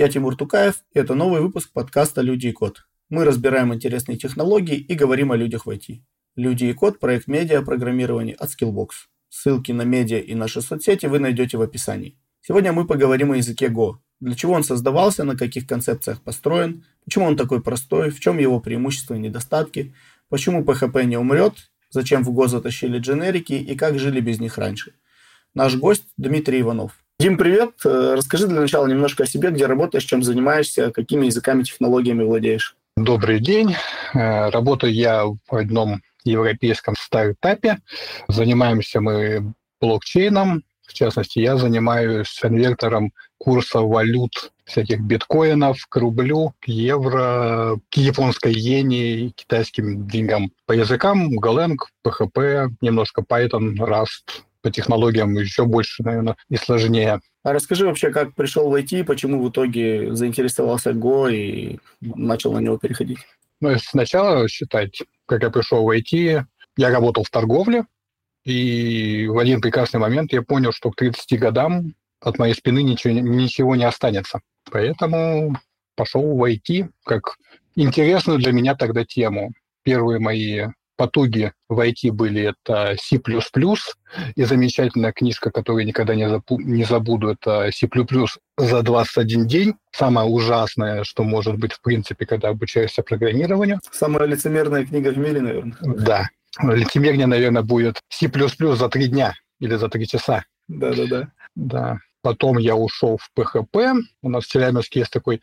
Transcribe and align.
Я 0.00 0.08
Тимур 0.08 0.34
Тукаев, 0.34 0.76
и 0.94 0.98
это 0.98 1.14
новый 1.14 1.42
выпуск 1.42 1.74
подкаста 1.74 2.22
«Люди 2.22 2.46
и 2.46 2.52
код». 2.52 2.86
Мы 3.10 3.26
разбираем 3.26 3.74
интересные 3.74 4.16
технологии 4.16 4.76
и 4.76 4.94
говорим 4.94 5.30
о 5.30 5.36
людях 5.36 5.66
в 5.66 5.68
IT. 5.68 6.00
«Люди 6.36 6.64
и 6.64 6.72
код»– 6.72 6.98
проект 7.00 7.26
медиа 7.26 7.60
программирования 7.60 8.32
от 8.32 8.48
Skillbox. 8.48 8.88
Ссылки 9.28 9.72
на 9.72 9.82
медиа 9.82 10.20
и 10.20 10.34
наши 10.34 10.62
соцсети 10.62 11.04
вы 11.04 11.18
найдете 11.18 11.58
в 11.58 11.60
описании. 11.60 12.16
Сегодня 12.40 12.72
мы 12.72 12.86
поговорим 12.86 13.32
о 13.32 13.36
языке 13.36 13.66
Go. 13.66 13.96
Для 14.20 14.34
чего 14.34 14.54
он 14.54 14.64
создавался, 14.64 15.24
на 15.24 15.36
каких 15.36 15.66
концепциях 15.66 16.22
построен, 16.22 16.86
почему 17.04 17.26
он 17.26 17.36
такой 17.36 17.62
простой, 17.62 18.08
в 18.08 18.20
чем 18.20 18.38
его 18.38 18.58
преимущества 18.58 19.16
и 19.16 19.18
недостатки, 19.18 19.94
почему 20.30 20.64
PHP 20.64 21.04
не 21.04 21.18
умрет, 21.18 21.70
зачем 21.90 22.24
в 22.24 22.30
Go 22.30 22.48
затащили 22.48 22.98
дженерики 23.00 23.52
и 23.52 23.76
как 23.76 23.98
жили 23.98 24.20
без 24.20 24.40
них 24.40 24.56
раньше. 24.56 24.94
Наш 25.52 25.76
гость 25.76 26.06
Дмитрий 26.16 26.62
Иванов. 26.62 27.04
Дим, 27.20 27.36
привет. 27.36 27.72
Э, 27.84 28.14
расскажи 28.16 28.46
для 28.46 28.62
начала 28.62 28.86
немножко 28.86 29.24
о 29.24 29.26
себе, 29.26 29.50
где 29.50 29.66
работаешь, 29.66 30.04
чем 30.04 30.22
занимаешься, 30.22 30.90
какими 30.90 31.26
языками, 31.26 31.64
технологиями 31.64 32.24
владеешь. 32.24 32.76
Добрый 32.96 33.40
день. 33.40 33.76
Э, 34.14 34.48
работаю 34.48 34.94
я 34.94 35.26
в 35.26 35.36
одном 35.54 36.00
европейском 36.24 36.94
стартапе. 36.96 37.80
Занимаемся 38.28 39.02
мы 39.02 39.52
блокчейном. 39.82 40.62
В 40.86 40.94
частности, 40.94 41.40
я 41.40 41.58
занимаюсь 41.58 42.38
конвертером 42.40 43.12
курса 43.36 43.80
валют 43.80 44.50
всяких 44.64 45.02
биткоинов 45.02 45.76
к 45.90 45.96
рублю, 45.96 46.54
к 46.58 46.68
евро, 46.68 47.78
к 47.90 47.98
японской 47.98 48.54
иене, 48.54 49.28
китайским 49.36 50.08
деньгам. 50.08 50.52
По 50.64 50.72
языкам 50.72 51.38
Golang, 51.38 51.76
PHP, 52.02 52.68
немножко 52.80 53.20
Python, 53.20 53.74
Rust, 53.74 54.40
по 54.62 54.70
технологиям 54.70 55.34
еще 55.34 55.64
больше, 55.64 56.02
наверное, 56.02 56.36
и 56.48 56.56
сложнее. 56.56 57.20
А 57.42 57.52
расскажи 57.52 57.86
вообще, 57.86 58.10
как 58.10 58.34
пришел 58.34 58.70
в 58.70 58.74
IT, 58.74 59.04
почему 59.04 59.42
в 59.42 59.50
итоге 59.50 60.14
заинтересовался 60.14 60.90
Go 60.90 61.32
и 61.32 61.78
начал 62.00 62.52
на 62.52 62.58
него 62.58 62.78
переходить? 62.78 63.18
Ну, 63.60 63.76
сначала 63.78 64.48
считать, 64.48 65.02
как 65.26 65.42
я 65.42 65.50
пришел 65.50 65.84
в 65.84 65.90
IT, 65.90 66.44
я 66.76 66.90
работал 66.90 67.24
в 67.24 67.30
торговле, 67.30 67.84
и 68.44 69.26
в 69.28 69.38
один 69.38 69.60
прекрасный 69.60 70.00
момент 70.00 70.32
я 70.32 70.42
понял, 70.42 70.72
что 70.72 70.90
к 70.90 70.96
30 70.96 71.38
годам 71.38 71.94
от 72.20 72.38
моей 72.38 72.54
спины 72.54 72.82
ничего, 72.82 73.12
ничего 73.12 73.76
не 73.76 73.84
останется. 73.84 74.40
Поэтому 74.70 75.56
пошел 75.94 76.22
в 76.36 76.42
IT 76.42 76.88
как 77.04 77.36
интересную 77.74 78.38
для 78.38 78.52
меня 78.52 78.74
тогда 78.74 79.04
тему. 79.04 79.52
Первые 79.82 80.20
мои 80.20 80.66
потуги 81.00 81.54
в 81.70 81.80
IT 81.80 82.12
были 82.12 82.52
это 82.52 82.94
C++, 83.00 83.18
и 84.34 84.44
замечательная 84.44 85.12
книжка, 85.12 85.50
которую 85.50 85.80
я 85.80 85.88
никогда 85.88 86.14
не, 86.14 86.28
запу- 86.28 86.58
не 86.58 86.84
забуду, 86.84 87.28
это 87.30 87.70
C++ 87.72 87.88
за 88.58 88.82
21 88.82 89.46
день. 89.46 89.76
Самое 89.92 90.28
ужасное, 90.28 91.04
что 91.04 91.24
может 91.24 91.56
быть, 91.56 91.72
в 91.72 91.80
принципе, 91.80 92.26
когда 92.26 92.50
обучаешься 92.50 93.02
программированию. 93.02 93.80
Самая 93.90 94.26
лицемерная 94.26 94.84
книга 94.84 95.08
в 95.08 95.16
мире, 95.16 95.40
наверное. 95.40 95.76
Да. 95.80 96.28
Лицемернее, 96.62 97.26
наверное, 97.26 97.62
будет 97.62 98.02
C++ 98.10 98.30
за 98.76 98.88
3 98.90 99.06
дня 99.08 99.32
или 99.58 99.76
за 99.76 99.88
3 99.88 100.06
часа. 100.06 100.44
Да-да-да. 100.68 101.32
Да. 101.54 101.98
Потом 102.22 102.58
я 102.58 102.76
ушел 102.76 103.16
в 103.16 103.30
PHP. 103.34 103.94
У 104.20 104.28
нас 104.28 104.44
в 104.44 104.50
Челябинске 104.50 105.00
есть 105.00 105.12
такой 105.12 105.40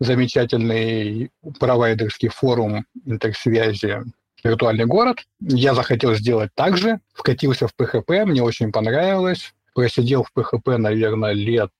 замечательный 0.00 1.30
провайдерский 1.58 2.28
форум 2.28 2.84
интерсвязи 3.06 4.02
виртуальный 4.42 4.86
город. 4.86 5.18
Я 5.40 5.74
захотел 5.74 6.14
сделать 6.14 6.50
так 6.54 6.76
же, 6.76 7.00
вкатился 7.12 7.68
в 7.68 7.74
PHP, 7.78 8.24
мне 8.26 8.42
очень 8.42 8.72
понравилось. 8.72 9.54
Просидел 9.74 10.24
в 10.24 10.36
PHP, 10.36 10.76
наверное, 10.76 11.32
лет 11.32 11.70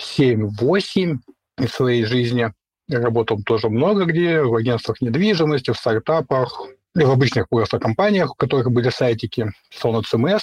7-8 0.00 1.16
из 1.58 1.70
своей 1.70 2.04
жизни. 2.04 2.52
Работал 2.88 3.42
тоже 3.42 3.68
много 3.68 4.04
где, 4.04 4.42
в 4.42 4.54
агентствах 4.54 5.00
недвижимости, 5.00 5.72
в 5.72 5.76
стартапах, 5.76 6.66
и 6.96 7.04
в 7.04 7.10
обычных 7.10 7.48
просто 7.48 7.78
компаниях, 7.78 8.32
у 8.32 8.34
которых 8.34 8.70
были 8.70 8.90
сайтики, 8.90 9.52
писал 9.70 9.92
на 9.92 9.98
CMS, 9.98 10.40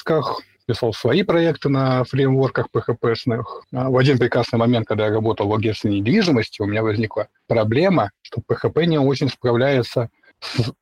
писал 0.65 0.93
свои 0.93 1.23
проекты 1.23 1.69
на 1.69 2.03
фреймворках 2.05 2.67
PHP-шных. 2.73 3.43
А 3.73 3.89
в 3.89 3.97
один 3.97 4.17
прекрасный 4.17 4.57
момент, 4.57 4.87
когда 4.87 5.05
я 5.05 5.11
работал 5.11 5.47
в 5.47 5.53
агентстве 5.53 5.91
недвижимости, 5.91 6.61
у 6.61 6.65
меня 6.65 6.83
возникла 6.83 7.27
проблема, 7.47 8.11
что 8.21 8.41
PHP 8.41 8.85
не 8.85 8.97
очень 8.97 9.29
справляется 9.29 10.09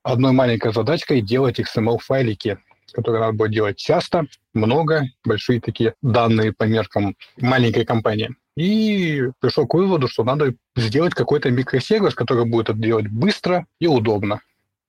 одной 0.04 0.32
маленькой 0.32 0.74
задачкой 0.74 1.22
делать 1.22 1.60
XML-файлики, 1.60 2.58
которые 2.94 3.22
надо 3.22 3.34
будет 3.34 3.52
делать 3.52 3.78
часто, 3.78 4.26
много, 4.54 5.04
большие 5.24 5.60
такие 5.60 5.96
данные 6.02 6.54
по 6.54 6.64
меркам 6.64 7.16
маленькой 7.38 7.86
компании. 7.86 8.36
И 8.56 9.24
пришел 9.40 9.68
к 9.68 9.74
выводу, 9.74 10.08
что 10.08 10.24
надо 10.24 10.56
сделать 10.76 11.14
какой-то 11.14 11.52
микросервис, 11.52 12.16
который 12.16 12.46
будет 12.46 12.70
это 12.70 12.80
делать 12.80 13.08
быстро 13.08 13.66
и 13.80 13.88
удобно. 13.88 14.42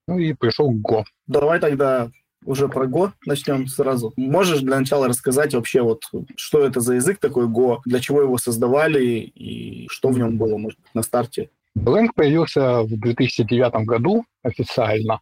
Ну 0.06 0.19
и 0.19 0.34
пришел 0.34 0.72
Go. 0.72 1.05
Давай 1.26 1.59
тогда 1.59 2.10
уже 2.44 2.69
про 2.69 2.87
Go 2.87 3.10
начнем 3.26 3.66
сразу. 3.66 4.12
Можешь 4.16 4.60
для 4.60 4.78
начала 4.78 5.09
рассказать 5.09 5.53
вообще 5.55 5.82
вот, 5.82 6.03
что 6.37 6.65
это 6.65 6.81
за 6.81 6.94
язык 6.94 7.19
такой 7.19 7.47
Go, 7.47 7.78
для 7.84 7.99
чего 7.99 8.22
его 8.22 8.38
создавали 8.38 9.03
и 9.05 9.88
что 9.88 10.10
в 10.10 10.19
нем 10.19 10.38
было, 10.38 10.56
может 10.56 10.78
на 10.94 11.03
старте? 11.03 11.50
Blank 11.76 12.10
появился 12.14 12.82
в 12.82 12.88
2009 12.88 13.87
году 13.87 14.25
официально. 14.42 15.20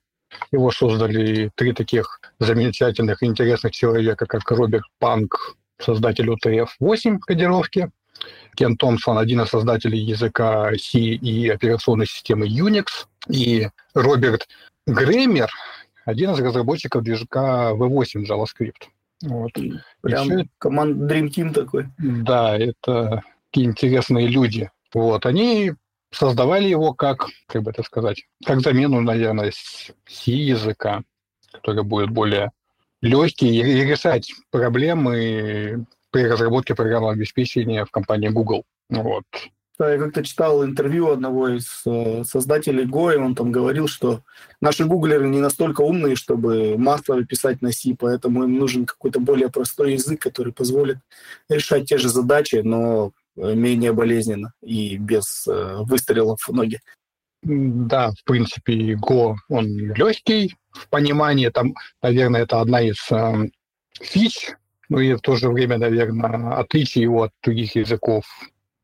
Его 0.52 0.70
создали 0.70 1.50
три 1.54 1.72
таких 1.72 2.20
замечательных 2.38 3.22
и 3.22 3.26
интересных 3.26 3.72
человека, 3.72 4.26
как 4.26 4.50
Роберт 4.50 4.84
Панк, 4.98 5.56
создатель 5.78 6.28
UTF-8 6.30 7.18
кодировки, 7.18 7.90
Кен 8.56 8.76
Томпсон, 8.76 9.18
один 9.18 9.42
из 9.42 9.48
создателей 9.48 9.98
языка 9.98 10.70
C 10.76 10.98
и 10.98 11.48
операционной 11.48 12.06
системы 12.06 12.46
Unix, 12.46 12.86
и 13.28 13.68
Роберт 13.94 14.48
Греймер, 14.86 15.50
один 16.04 16.30
из 16.30 16.38
разработчиков 16.38 17.02
движка 17.02 17.72
V8 17.72 18.24
JavaScript. 18.26 18.88
Вот. 19.22 19.52
Прям 20.02 20.30
Еще... 20.30 20.48
команд 20.58 21.10
Dream 21.10 21.28
Team 21.28 21.52
такой. 21.52 21.86
Да, 21.98 22.56
это 22.56 23.22
такие 23.50 23.66
интересные 23.66 24.28
люди. 24.28 24.70
Вот, 24.92 25.26
они 25.26 25.72
создавали 26.14 26.68
его 26.68 26.94
как, 26.94 27.26
как 27.46 27.62
бы 27.62 27.70
это 27.70 27.82
сказать, 27.82 28.24
как 28.44 28.60
замену, 28.60 29.00
наверное, 29.00 29.52
C-языка, 30.06 31.02
который 31.52 31.84
будет 31.84 32.10
более 32.10 32.50
легкий 33.00 33.58
и 33.58 33.84
решать 33.84 34.32
проблемы 34.50 35.86
при 36.10 36.24
разработке 36.24 36.74
программного 36.74 37.12
обеспечения 37.12 37.84
в 37.84 37.90
компании 37.90 38.28
Google. 38.28 38.64
Вот. 38.88 39.24
Да, 39.76 39.92
я 39.92 39.98
как-то 39.98 40.22
читал 40.22 40.64
интервью 40.64 41.10
одного 41.10 41.48
из 41.48 41.82
э, 41.84 42.22
создателей 42.24 42.84
Go, 42.84 43.12
и 43.12 43.16
он 43.16 43.34
там 43.34 43.50
говорил, 43.50 43.88
что 43.88 44.20
наши 44.60 44.84
гуглеры 44.84 45.28
не 45.28 45.40
настолько 45.40 45.80
умные, 45.80 46.14
чтобы 46.14 46.78
массово 46.78 47.24
писать 47.24 47.60
на 47.60 47.72
C, 47.72 47.96
поэтому 47.98 48.44
им 48.44 48.56
нужен 48.56 48.86
какой-то 48.86 49.18
более 49.18 49.50
простой 49.50 49.94
язык, 49.94 50.22
который 50.22 50.52
позволит 50.52 50.98
решать 51.48 51.86
те 51.86 51.98
же 51.98 52.08
задачи, 52.08 52.60
но 52.62 53.10
менее 53.36 53.92
болезненно 53.92 54.52
и 54.62 54.96
без 54.96 55.46
э, 55.46 55.76
выстрелов 55.80 56.38
в 56.46 56.52
ноги. 56.52 56.78
Да, 57.42 58.10
в 58.12 58.24
принципе, 58.24 58.94
Go, 58.94 59.34
он 59.48 59.66
легкий 59.94 60.56
в 60.72 60.88
понимании, 60.88 61.50
там, 61.50 61.74
наверное, 62.02 62.42
это 62.42 62.60
одна 62.60 62.80
из 62.80 62.96
э, 63.10 63.48
фич, 64.00 64.52
ну 64.88 64.98
и 64.98 65.14
в 65.14 65.20
то 65.20 65.36
же 65.36 65.50
время, 65.50 65.78
наверное, 65.78 66.58
отличие 66.58 67.02
его 67.02 67.24
от 67.24 67.32
других 67.42 67.76
языков 67.76 68.24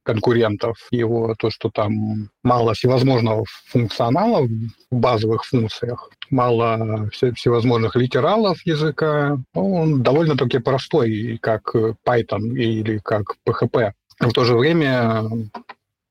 конкурентов, 0.02 0.76
его 0.90 1.34
то, 1.38 1.50
что 1.50 1.70
там 1.70 2.30
мало 2.42 2.74
всевозможного 2.74 3.44
функционала 3.68 4.46
в 4.46 4.94
базовых 4.94 5.44
функциях, 5.44 6.10
мало 6.30 7.08
всевозможных 7.10 7.96
литералов 7.96 8.64
языка, 8.64 9.38
он 9.54 10.02
довольно-таки 10.02 10.58
простой, 10.58 11.38
как 11.40 11.74
Python 12.06 12.54
или 12.56 12.98
как 12.98 13.36
PHP 13.46 13.92
в 14.28 14.32
то 14.32 14.44
же 14.44 14.56
время 14.56 15.24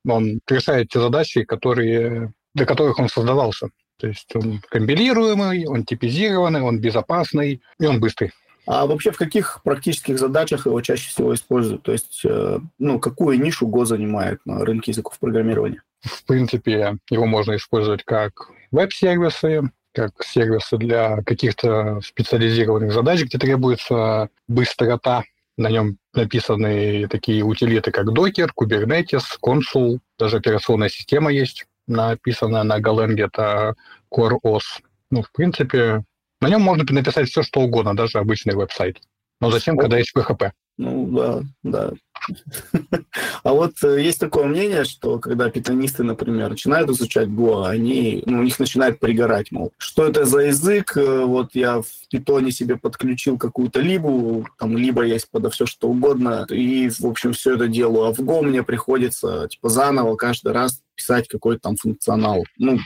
он 0.08 0.40
решает 0.48 0.90
те 0.90 1.00
задачи, 1.00 1.44
которые, 1.44 2.34
для 2.54 2.66
которых 2.66 3.00
он 3.00 3.10
создавался. 3.10 3.70
То 3.98 4.08
есть 4.08 4.34
он 4.36 4.62
компилируемый, 4.70 5.68
он 5.68 5.84
типизированный, 5.84 6.62
он 6.62 6.80
безопасный 6.80 7.62
и 7.80 7.86
он 7.86 8.00
быстрый. 8.00 8.32
А 8.66 8.86
вообще 8.86 9.12
в 9.12 9.18
каких 9.18 9.62
практических 9.64 10.20
задачах 10.20 10.66
его 10.66 10.80
чаще 10.82 11.10
всего 11.10 11.34
используют? 11.34 11.84
То 11.84 11.92
есть, 11.92 12.22
э, 12.24 12.60
ну, 12.78 13.00
какую 13.00 13.42
нишу 13.42 13.68
Go 13.68 13.84
занимает 13.84 14.40
на 14.46 14.64
рынке 14.64 14.92
языков 14.92 15.18
программирования? 15.20 15.82
В 16.04 16.24
принципе, 16.26 16.98
его 17.10 17.26
можно 17.26 17.56
использовать 17.56 18.04
как 18.04 18.52
веб-сервисы, 18.72 19.72
как 19.94 20.12
сервисы 20.24 20.78
для 20.78 21.24
каких-то 21.24 22.00
специализированных 22.02 22.94
задач, 22.94 23.24
где 23.24 23.38
требуется 23.38 24.30
быстрота 24.48 25.24
на 25.60 25.70
нем 25.70 25.98
написаны 26.14 27.08
такие 27.10 27.44
утилиты, 27.44 27.92
как 27.92 28.08
Docker, 28.08 28.50
Kubernetes, 28.58 29.24
Consul, 29.44 30.00
даже 30.18 30.38
операционная 30.38 30.90
система 30.90 31.32
есть, 31.32 31.66
написанная 31.86 32.64
на 32.64 32.80
Golang, 32.80 33.22
это 33.22 33.76
CoreOS. 34.12 34.64
Ну, 35.12 35.22
в 35.22 35.32
принципе, 35.34 36.04
на 36.40 36.48
нем 36.50 36.62
можно 36.62 36.86
написать 36.90 37.30
все, 37.30 37.44
что 37.44 37.60
угодно, 37.60 37.94
даже 37.94 38.20
обычный 38.20 38.56
веб-сайт. 38.56 39.02
Но 39.42 39.52
зачем, 39.52 39.78
когда 39.78 39.98
есть 39.98 40.14
PHP? 40.16 40.52
Ну 40.78 41.08
да, 41.08 41.42
да. 41.64 41.92
А 43.44 43.54
вот 43.54 43.74
э, 43.84 44.02
есть 44.02 44.20
такое 44.20 44.46
мнение, 44.46 44.84
что 44.84 45.20
когда 45.20 45.50
питонисты, 45.50 46.04
например, 46.04 46.50
начинают 46.50 46.90
изучать 46.90 47.28
Go, 47.30 47.66
они, 47.68 48.24
ну, 48.26 48.40
у 48.40 48.44
них 48.44 48.60
начинает 48.60 49.00
пригорать, 49.00 49.52
мол, 49.52 49.72
что 49.78 50.06
это 50.06 50.26
за 50.26 50.40
язык, 50.40 50.98
э, 50.98 51.24
вот 51.26 51.52
я 51.54 51.82
в 51.82 51.88
питоне 52.10 52.52
себе 52.52 52.78
подключил 52.78 53.38
какую-то 53.38 53.80
либу, 53.80 54.46
там 54.58 54.78
либо 54.78 55.04
есть 55.04 55.30
подо 55.32 55.50
все 55.50 55.66
что 55.66 55.90
угодно, 55.90 56.46
и, 56.50 56.90
в 56.90 57.06
общем, 57.06 57.34
все 57.34 57.56
это 57.56 57.68
делаю, 57.68 58.06
а 58.06 58.14
в 58.14 58.20
Go 58.20 58.42
мне 58.42 58.64
приходится, 58.64 59.48
типа, 59.50 59.70
заново 59.70 60.16
каждый 60.16 60.52
раз 60.52 60.82
писать 60.96 61.28
какой-то 61.28 61.62
там 61.62 61.76
функционал. 61.78 62.44
Ну, 62.58 62.80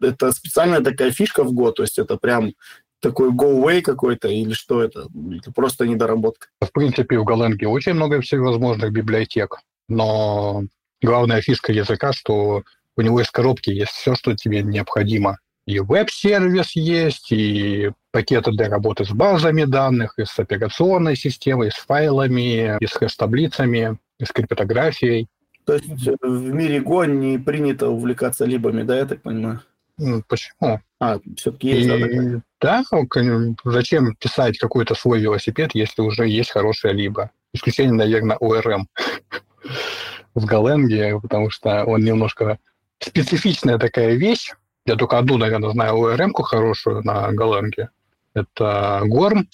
это 0.00 0.32
специальная 0.32 0.80
такая 0.80 1.10
фишка 1.10 1.44
в 1.44 1.52
Go, 1.52 1.72
то 1.72 1.82
есть 1.82 1.98
это 1.98 2.16
прям 2.16 2.52
такой 3.04 3.30
go-away 3.30 3.82
какой-то, 3.82 4.28
или 4.28 4.54
что 4.54 4.82
это? 4.82 5.08
Это 5.36 5.52
просто 5.52 5.86
недоработка? 5.86 6.48
В 6.60 6.72
принципе, 6.72 7.18
в 7.18 7.24
Голенге 7.24 7.68
очень 7.68 7.92
много 7.92 8.20
всевозможных 8.22 8.92
библиотек, 8.92 9.58
но 9.88 10.64
главная 11.02 11.42
фишка 11.42 11.72
языка, 11.72 12.14
что 12.14 12.62
у 12.96 13.02
него 13.02 13.20
из 13.20 13.30
коробки 13.30 13.68
есть 13.68 13.92
все, 13.92 14.14
что 14.14 14.34
тебе 14.34 14.62
необходимо. 14.62 15.38
И 15.66 15.80
веб-сервис 15.80 16.76
есть, 16.76 17.30
и 17.30 17.90
пакеты 18.10 18.52
для 18.52 18.68
работы 18.68 19.04
с 19.04 19.10
базами 19.10 19.64
данных, 19.64 20.18
и 20.18 20.24
с 20.24 20.38
операционной 20.38 21.16
системой, 21.16 21.68
и 21.68 21.70
с 21.70 21.74
файлами, 21.74 22.78
и 22.80 22.86
с 22.86 22.92
хэш-таблицами, 22.92 23.98
и 24.18 24.24
с 24.24 24.32
криптографией. 24.32 25.28
То 25.66 25.74
есть 25.74 25.86
в 25.88 26.52
мире 26.54 26.78
Go 26.78 27.06
не 27.06 27.38
принято 27.38 27.88
увлекаться 27.88 28.46
либами, 28.46 28.82
да, 28.82 28.98
я 28.98 29.06
так 29.06 29.22
понимаю? 29.22 29.60
Почему? 30.28 30.80
А, 31.00 31.18
все-таки 31.36 31.68
есть, 31.68 31.86
и, 31.86 31.88
да, 31.88 32.42
да, 32.64 32.82
зачем 33.64 34.16
писать 34.16 34.56
какой-то 34.56 34.94
свой 34.94 35.20
велосипед, 35.20 35.72
если 35.74 36.00
уже 36.00 36.26
есть 36.26 36.50
хорошая 36.50 36.92
либо? 36.92 37.30
Исключение, 37.52 37.92
наверное, 37.92 38.38
ОРМ 38.38 38.88
в 40.34 40.46
Голенге, 40.46 41.20
потому 41.20 41.50
что 41.50 41.84
он 41.84 42.00
немножко 42.02 42.58
специфичная 43.00 43.76
такая 43.76 44.14
вещь. 44.14 44.52
Я 44.86 44.96
только 44.96 45.18
одну, 45.18 45.36
наверное, 45.36 45.72
знаю 45.72 45.96
ОРМ-ку 45.96 46.42
хорошую 46.42 47.02
на 47.02 47.30
Голенге. 47.32 47.90
Это 48.32 49.02
Горм. 49.04 49.46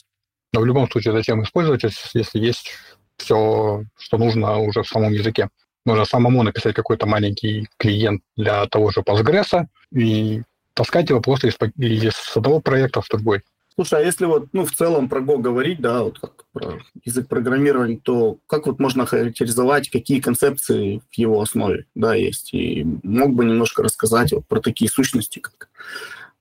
Но 0.52 0.60
в 0.60 0.66
любом 0.66 0.88
случае, 0.88 1.12
зачем 1.12 1.42
использовать, 1.42 1.82
если 2.14 2.38
есть 2.38 2.70
все, 3.16 3.82
что 3.98 4.18
нужно 4.18 4.58
уже 4.58 4.84
в 4.84 4.88
самом 4.88 5.12
языке? 5.12 5.48
Можно 5.84 6.04
самому 6.04 6.44
написать 6.44 6.76
какой-то 6.76 7.06
маленький 7.06 7.68
клиент 7.76 8.22
для 8.36 8.66
того 8.66 8.92
же 8.92 9.00
Postgres 9.00 9.66
и 9.92 10.42
таскать 10.74 11.10
его 11.10 11.20
просто 11.20 11.48
из, 11.48 11.56
из 11.76 12.36
одного 12.36 12.60
проекта 12.60 13.00
в 13.00 13.08
другой. 13.08 13.42
Слушай, 13.74 14.00
а 14.00 14.04
если 14.04 14.26
вот, 14.26 14.48
ну, 14.52 14.66
в 14.66 14.72
целом 14.72 15.08
про 15.08 15.20
Go 15.20 15.38
говорить, 15.38 15.80
да, 15.80 16.02
вот 16.02 16.18
как 16.18 16.44
про 16.52 16.80
язык 17.04 17.28
программирования, 17.28 17.98
то 18.02 18.38
как 18.46 18.66
вот 18.66 18.78
можно 18.78 19.06
характеризовать, 19.06 19.88
какие 19.88 20.20
концепции 20.20 21.00
в 21.10 21.18
его 21.18 21.40
основе, 21.40 21.86
да, 21.94 22.14
есть? 22.14 22.52
И 22.52 22.84
мог 23.02 23.32
бы 23.32 23.44
немножко 23.44 23.82
рассказать 23.82 24.32
вот 24.32 24.46
про 24.46 24.60
такие 24.60 24.90
сущности, 24.90 25.38
как 25.38 25.70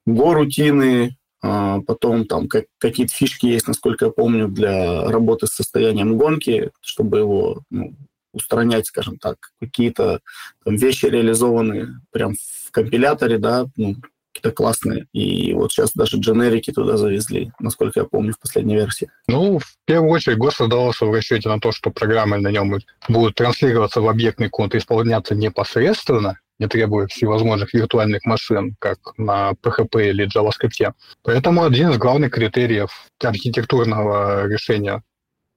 Go-рутины, 0.08 1.16
а 1.42 1.80
потом 1.81 2.26
там 2.26 2.48
как, 2.50 2.66
какие-то 2.78 3.14
фишки 3.14 3.46
есть, 3.46 3.68
насколько 3.68 4.06
я 4.06 4.12
помню, 4.12 4.50
для 4.50 5.06
работы 5.06 5.48
с 5.48 5.54
состоянием 5.54 6.18
гонки, 6.18 6.72
чтобы 6.81 7.20
его 7.20 7.62
ну, 7.70 7.94
устранять, 8.34 8.88
скажем 8.88 9.18
так, 9.18 9.38
какие-то 9.62 10.20
вещи 10.66 11.06
реализованные 11.06 12.02
прям 12.12 12.34
в 12.34 12.72
компиляторе, 12.72 13.38
да, 13.38 13.68
ну, 13.78 13.96
какие-то 14.40 14.56
классные. 14.56 15.08
И 15.14 15.54
вот 15.54 15.72
сейчас 15.72 15.92
даже 15.94 16.18
дженерики 16.18 16.72
туда 16.72 16.98
завезли, 16.98 17.52
насколько 17.60 18.00
я 18.00 18.06
помню, 18.06 18.34
в 18.34 18.40
последней 18.40 18.76
версии. 18.76 19.10
Ну, 19.28 19.60
в 19.60 19.66
первую 19.86 20.12
очередь, 20.12 20.38
ГОС 20.38 20.56
создавался 20.56 21.06
в 21.06 21.14
расчете 21.14 21.50
на 21.50 21.60
то, 21.60 21.72
что 21.72 21.92
программы 21.92 22.38
на 22.38 22.50
нем 22.50 22.80
будут 23.08 23.36
транслироваться 23.36 24.02
в 24.02 24.08
объектный 24.08 24.50
код 24.50 24.76
и 24.76 24.78
исполняться 24.78 25.36
непосредственно, 25.36 26.40
не 26.58 26.68
требуя 26.68 27.08
всевозможных 27.08 27.74
виртуальных 27.74 28.26
машин, 28.26 28.76
как 28.80 29.00
на 29.18 29.52
PHP 29.62 30.10
или 30.10 30.28
JavaScript. 30.28 30.94
Поэтому 31.24 31.64
один 31.64 31.90
из 31.92 31.98
главных 31.98 32.32
критериев 32.32 32.90
архитектурного 33.22 34.48
решения 34.48 35.04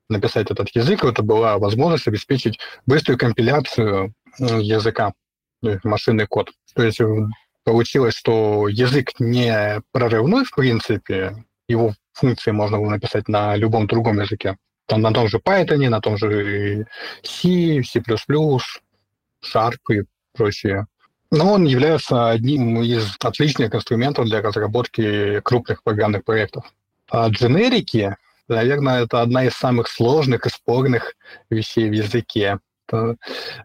написать 0.09 0.51
этот 0.51 0.69
язык, 0.75 1.05
это 1.05 1.23
была 1.23 1.59
возможность 1.59 2.07
обеспечить 2.07 2.59
быструю 2.87 3.19
компиляцию 3.19 4.13
языка, 4.39 5.13
машинный 5.85 6.27
код. 6.27 6.51
То 6.75 6.83
есть 6.83 7.01
получилось, 7.65 8.15
что 8.15 8.69
язык 8.69 9.13
не 9.19 9.83
прорывной, 9.93 10.45
в 10.45 10.55
принципе, 10.55 11.45
его 11.69 11.95
функции 12.13 12.51
можно 12.51 12.79
было 12.79 12.91
написать 12.91 13.29
на 13.29 13.57
любом 13.57 13.87
другом 13.87 14.21
языке. 14.21 14.57
Там 14.87 15.01
на 15.03 15.13
том 15.13 15.29
же 15.29 15.39
Python, 15.39 15.89
на 15.89 16.01
том 16.01 16.17
же 16.17 16.87
C, 17.23 17.83
C++, 17.83 18.03
Sharp 19.45 19.79
и 19.91 20.03
прочее. 20.35 20.87
Но 21.31 21.53
он 21.53 21.65
является 21.65 22.31
одним 22.31 22.83
из 22.83 23.17
отличных 23.21 23.75
инструментов 23.75 24.27
для 24.27 24.43
разработки 24.43 25.41
крупных 25.41 25.83
программных 25.83 26.25
проектов. 26.25 26.65
А 27.11 27.29
дженерики, 27.29 28.17
наверное, 28.49 29.05
это 29.05 29.23
одна 29.23 29.45
из 29.45 29.55
самых 29.55 29.89
сложных 29.89 30.47
и 30.47 30.51
спорных 30.51 31.15
вещей 31.49 31.89
в 31.89 31.93
языке 31.93 32.59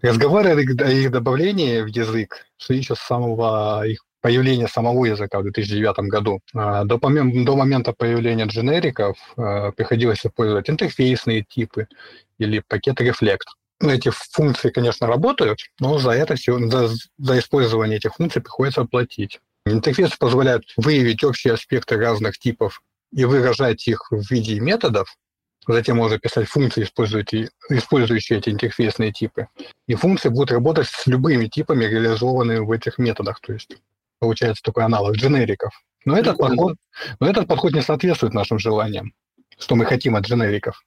разговоры 0.02 0.50
о 0.52 0.90
их 0.92 1.12
добавлении 1.12 1.81
в 1.81 1.88
язык 1.88 2.46
еще 2.69 2.96
с 2.96 3.00
самого 3.00 3.86
их 3.86 4.04
появления 4.22 4.68
самого 4.68 5.06
языка 5.06 5.40
в 5.40 5.44
2009 5.44 6.10
году. 6.10 6.42
А, 6.54 6.84
до, 6.84 6.98
до 6.98 7.56
момента 7.56 7.94
появления 7.94 8.46
дженериков 8.46 9.18
а, 9.38 9.72
приходилось 9.72 10.25
использовать 10.25 10.69
интерфейсные 10.69 11.44
типы 11.44 11.88
или 12.38 12.62
пакет 12.68 13.00
Reflect. 13.00 13.46
Ну, 13.80 13.90
эти 13.90 14.10
функции, 14.10 14.69
конечно, 14.69 15.06
работают, 15.08 15.60
но 15.80 16.00
за 16.00 16.12
это 16.12 16.36
все, 16.36 16.60
за, 16.68 16.90
за 17.19 17.40
использование 17.40 17.98
этих 17.98 18.16
функций 18.16 18.42
приходится 18.42 18.86
платить. 18.86 19.40
Интерфейс 19.66 20.16
позволяет 20.18 20.64
выявить 20.78 21.24
общие 21.24 21.54
аспекты 21.54 21.96
разных 21.98 22.40
типов 22.40 22.81
и 23.14 23.24
выражать 23.25 23.88
их 23.88 24.08
в 24.10 24.31
виде 24.31 24.60
методов, 24.60 25.16
Затем 25.68 25.98
можно 25.98 26.18
писать 26.18 26.48
функции, 26.48 26.84
использующие 26.84 28.40
эти 28.40 28.50
интерфейсные 28.50 29.12
типы. 29.12 29.48
И 29.86 29.96
функции 29.96 30.30
будут 30.30 30.52
работать 30.52 30.88
с 30.88 31.08
любыми 31.08 31.48
типами, 31.48 31.84
реализованными 31.84 32.60
в 32.60 32.72
этих 32.72 32.98
методах. 32.98 33.42
То 33.42 33.54
есть 33.54 33.78
получается 34.19 34.64
такой 34.64 34.86
аналог 34.86 35.16
дженериков. 35.16 35.74
Но 36.06 36.18
этот, 36.18 36.38
подход, 36.38 36.78
но 37.19 37.30
этот 37.30 37.47
подход 37.47 37.74
не 37.74 37.81
соответствует 37.81 38.33
нашим 38.33 38.59
желаниям, 38.59 39.14
что 39.59 39.76
мы 39.76 39.83
хотим 39.83 40.16
от 40.16 40.26
дженериков. 40.26 40.81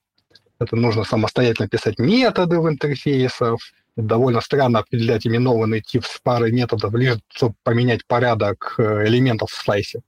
Это 0.59 0.77
нужно 0.77 1.05
самостоятельно 1.05 1.69
писать 1.69 1.99
методы 1.99 2.59
в 2.59 2.69
интерфейсах. 2.69 3.59
Довольно 3.97 4.41
странно 4.41 4.79
определять 4.79 5.27
именованный 5.27 5.83
тип 5.83 6.07
с 6.07 6.19
парой 6.21 6.53
методов, 6.53 6.95
лишь 6.95 7.19
чтобы 7.29 7.55
поменять 7.65 8.07
порядок 8.07 8.77
э, 8.79 9.07
элементов 9.07 9.51
в 9.51 9.63
слайсе 9.63 10.01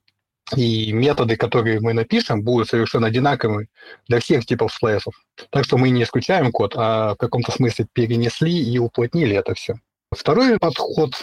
и 0.55 0.91
методы, 0.91 1.37
которые 1.37 1.79
мы 1.79 1.93
напишем, 1.93 2.43
будут 2.43 2.69
совершенно 2.69 3.07
одинаковыми 3.07 3.67
для 4.07 4.19
всех 4.19 4.45
типов 4.45 4.73
слайсов. 4.73 5.13
Так 5.49 5.63
что 5.65 5.77
мы 5.77 5.89
не 5.89 6.03
исключаем 6.03 6.51
код, 6.51 6.73
а 6.75 7.13
в 7.13 7.17
каком-то 7.17 7.51
смысле 7.51 7.87
перенесли 7.93 8.51
и 8.51 8.77
уплотнили 8.77 9.35
это 9.35 9.53
все. 9.55 9.75
Второй 10.11 10.59
подход 10.59 11.13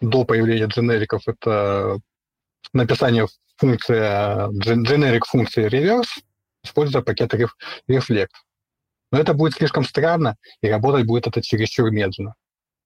до 0.00 0.24
появления 0.24 0.66
дженериков– 0.66 1.22
это 1.26 1.98
написание 2.72 3.26
функции, 3.56 3.96
generic 3.96 5.22
функции 5.26 5.68
reverse, 5.68 6.22
используя 6.62 7.02
пакет 7.02 7.32
reflect. 7.88 8.28
Но 9.12 9.18
это 9.18 9.34
будет 9.34 9.54
слишком 9.54 9.84
странно, 9.84 10.36
и 10.60 10.68
работать 10.68 11.06
будет 11.06 11.26
это 11.28 11.40
чересчур 11.40 11.90
медленно, 11.90 12.34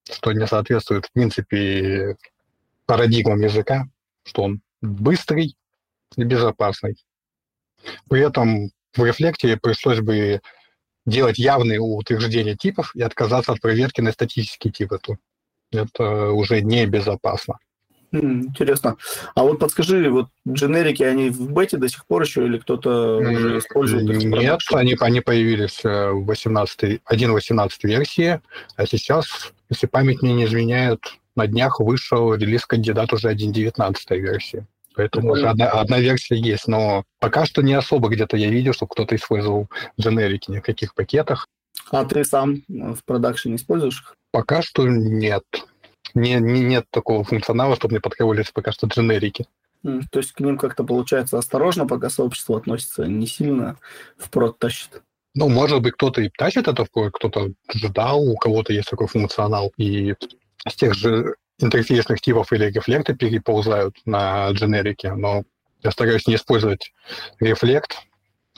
что 0.09 0.33
не 0.33 0.47
соответствует, 0.47 1.07
в 1.07 1.13
принципе, 1.13 2.17
парадигмам 2.87 3.41
языка, 3.41 3.87
что 4.25 4.43
он 4.43 4.61
быстрый, 4.83 5.57
безопасной. 6.17 6.97
При 8.09 8.21
этом 8.21 8.71
в 8.95 9.05
рефлекте 9.05 9.57
пришлось 9.57 10.01
бы 10.01 10.41
делать 11.07 11.39
явные 11.39 11.81
утверждения 11.81 12.57
типов 12.57 12.95
и 12.95 13.03
отказаться 13.03 13.53
от 13.53 13.61
проверки 13.61 14.01
на 14.01 14.13
статический 14.13 14.71
тип. 14.71 14.93
Это, 15.73 16.31
уже 16.31 16.61
небезопасно. 16.63 17.59
Интересно. 18.13 18.97
А 19.37 19.45
вот 19.45 19.61
подскажи, 19.61 20.11
вот 20.11 20.31
дженерики, 20.49 21.03
они 21.05 21.31
в 21.31 21.53
бете 21.53 21.77
до 21.77 21.89
сих 21.89 22.05
пор 22.07 22.23
еще 22.23 22.45
или 22.45 22.59
кто-то 22.59 23.19
уже 23.19 23.59
использует? 23.59 24.05
Нет, 24.25 24.59
они, 24.73 24.97
они 24.99 25.21
появились 25.21 25.85
э, 25.85 26.11
в 26.11 26.25
18, 26.25 27.03
1.18 27.09 27.71
версии, 27.85 28.41
а 28.75 28.87
сейчас, 28.87 29.53
если 29.69 29.87
память 29.87 30.23
мне 30.23 30.35
не 30.35 30.45
изменяет, 30.47 31.01
на 31.37 31.47
днях 31.47 31.79
вышел 31.79 32.35
релиз 32.35 32.67
кандидат 32.67 33.13
уже 33.13 33.33
1.19 33.33 33.95
версии. 34.19 34.67
Поэтому 34.95 35.33
уже 35.33 35.49
одна, 35.49 35.69
одна 35.71 36.01
версия 36.01 36.37
есть, 36.37 36.67
но 36.67 37.05
пока 37.21 37.47
что 37.47 37.63
не 37.63 37.75
особо 37.75 38.09
где-то 38.09 38.37
я 38.37 38.51
видел, 38.51 38.73
что 38.73 38.87
кто-то 38.87 39.15
использовал 39.15 39.69
дженерики 39.99 40.51
ни 40.51 40.59
в 40.59 40.63
каких 40.63 40.95
пакетах. 40.95 41.47
А 41.91 42.05
ты 42.05 42.25
сам 42.25 42.63
в 42.69 42.99
продакшене 43.05 43.57
используешь 43.57 44.01
их? 44.01 44.17
Пока 44.33 44.63
что 44.63 44.87
нет. 44.87 45.45
Не, 46.15 46.35
не, 46.35 46.61
нет 46.61 46.87
такого 46.91 47.25
функционала, 47.25 47.77
чтобы 47.77 47.93
мне 47.93 48.01
подхватывались 48.01 48.51
пока 48.51 48.73
что 48.73 48.87
дженерики. 48.87 49.47
То 49.83 50.19
есть 50.19 50.33
к 50.33 50.41
ним 50.41 50.59
как-то 50.59 50.85
получается 50.85 51.39
осторожно, 51.39 51.87
пока 51.87 52.11
сообщество 52.11 52.59
относится, 52.59 53.07
не 53.07 53.27
сильно 53.27 53.79
в 54.19 54.31
прод 54.31 54.59
тащит. 54.59 55.03
Ну, 55.35 55.49
может 55.49 55.81
быть, 55.81 55.95
кто-то 55.95 56.21
и 56.21 56.29
тащит 56.29 56.69
это 56.69 56.85
в 56.85 57.11
кто-то 57.11 57.51
ждал, 57.73 58.21
у 58.21 58.37
кого-то 58.37 58.73
есть 58.73 58.91
такой 58.91 59.07
функционал, 59.07 59.73
и 59.77 60.15
с 60.69 60.75
тех 60.75 60.95
же 60.95 61.37
интерфейсных 61.63 62.21
типов 62.21 62.53
или 62.53 62.67
рефлекта 62.67 63.15
переползают 63.15 63.97
на 64.05 64.51
дженерике, 64.51 65.15
но 65.15 65.45
я 65.83 65.91
стараюсь 65.91 66.27
не 66.27 66.35
использовать 66.35 66.93
рефлект, 67.39 67.97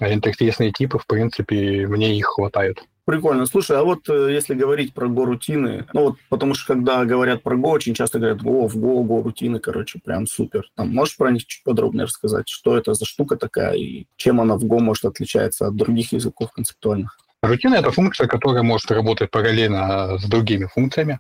а 0.01 0.13
интерфейсные 0.13 0.73
типы, 0.73 0.99
в 0.99 1.07
принципе, 1.07 1.87
мне 1.87 2.17
их 2.17 2.27
хватает. 2.27 2.83
Прикольно. 3.05 3.47
Слушай, 3.47 3.79
а 3.79 3.83
вот 3.83 4.09
э, 4.09 4.33
если 4.33 4.55
говорить 4.55 4.95
про 4.95 5.09
Go-рутины, 5.09 5.87
ну 5.93 6.03
вот 6.05 6.19
потому 6.29 6.55
что 6.55 6.73
когда 6.73 7.05
говорят 7.05 7.43
про 7.43 7.57
Go, 7.57 7.71
очень 7.71 7.95
часто 7.95 8.21
говорят, 8.21 8.43
о, 8.45 8.69
в 8.69 8.77
Go, 8.77 9.03
Go-рутины, 9.05 9.59
короче, 9.59 9.99
прям 9.99 10.29
супер. 10.29 10.71
Там, 10.77 10.95
можешь 10.95 11.17
про 11.17 11.33
них 11.33 11.45
чуть 11.45 11.65
подробнее 11.65 12.05
рассказать, 12.05 12.49
что 12.49 12.77
это 12.77 12.95
за 12.95 13.05
штука 13.05 13.37
такая 13.37 13.75
и 13.75 14.07
чем 14.17 14.41
она 14.41 14.57
в 14.57 14.65
Go 14.65 14.79
может 14.79 15.05
отличаться 15.05 15.67
от 15.67 15.75
других 15.75 16.13
языков 16.13 16.53
концептуальных? 16.53 17.19
Рутина— 17.43 17.75
это 17.77 17.91
функция, 17.91 18.29
которая 18.29 18.63
может 18.63 18.89
работать 18.93 19.33
параллельно 19.33 20.17
с 20.19 20.25
другими 20.25 20.67
функциями, 20.67 21.19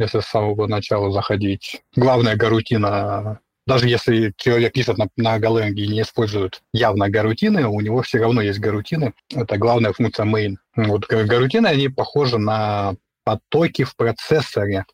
если 0.00 0.20
с 0.20 0.26
самого 0.26 0.66
начала 0.66 1.12
заходить. 1.12 1.82
Главная 1.94 2.36
гарутина 2.36 3.40
даже 3.66 3.88
если 3.88 4.34
человек 4.36 4.72
пишет 4.72 4.98
на, 4.98 5.08
на 5.16 5.38
Golang 5.38 5.74
и 5.74 5.86
не 5.86 6.02
использует 6.02 6.60
явно 6.72 7.08
гарутины, 7.08 7.68
у 7.68 7.80
него 7.80 8.02
все 8.02 8.18
равно 8.18 8.40
есть 8.40 8.58
гарутины. 8.58 9.12
Это 9.32 9.58
главная 9.58 9.92
функция 9.92 10.26
main. 10.26 10.56
Вот 10.74 11.06
гарутины, 11.06 11.68
они 11.68 11.88
похожи 11.88 12.36
на 12.36 12.96
потоки 13.22 13.84
в 13.84 13.94
процессоре, 13.94 14.86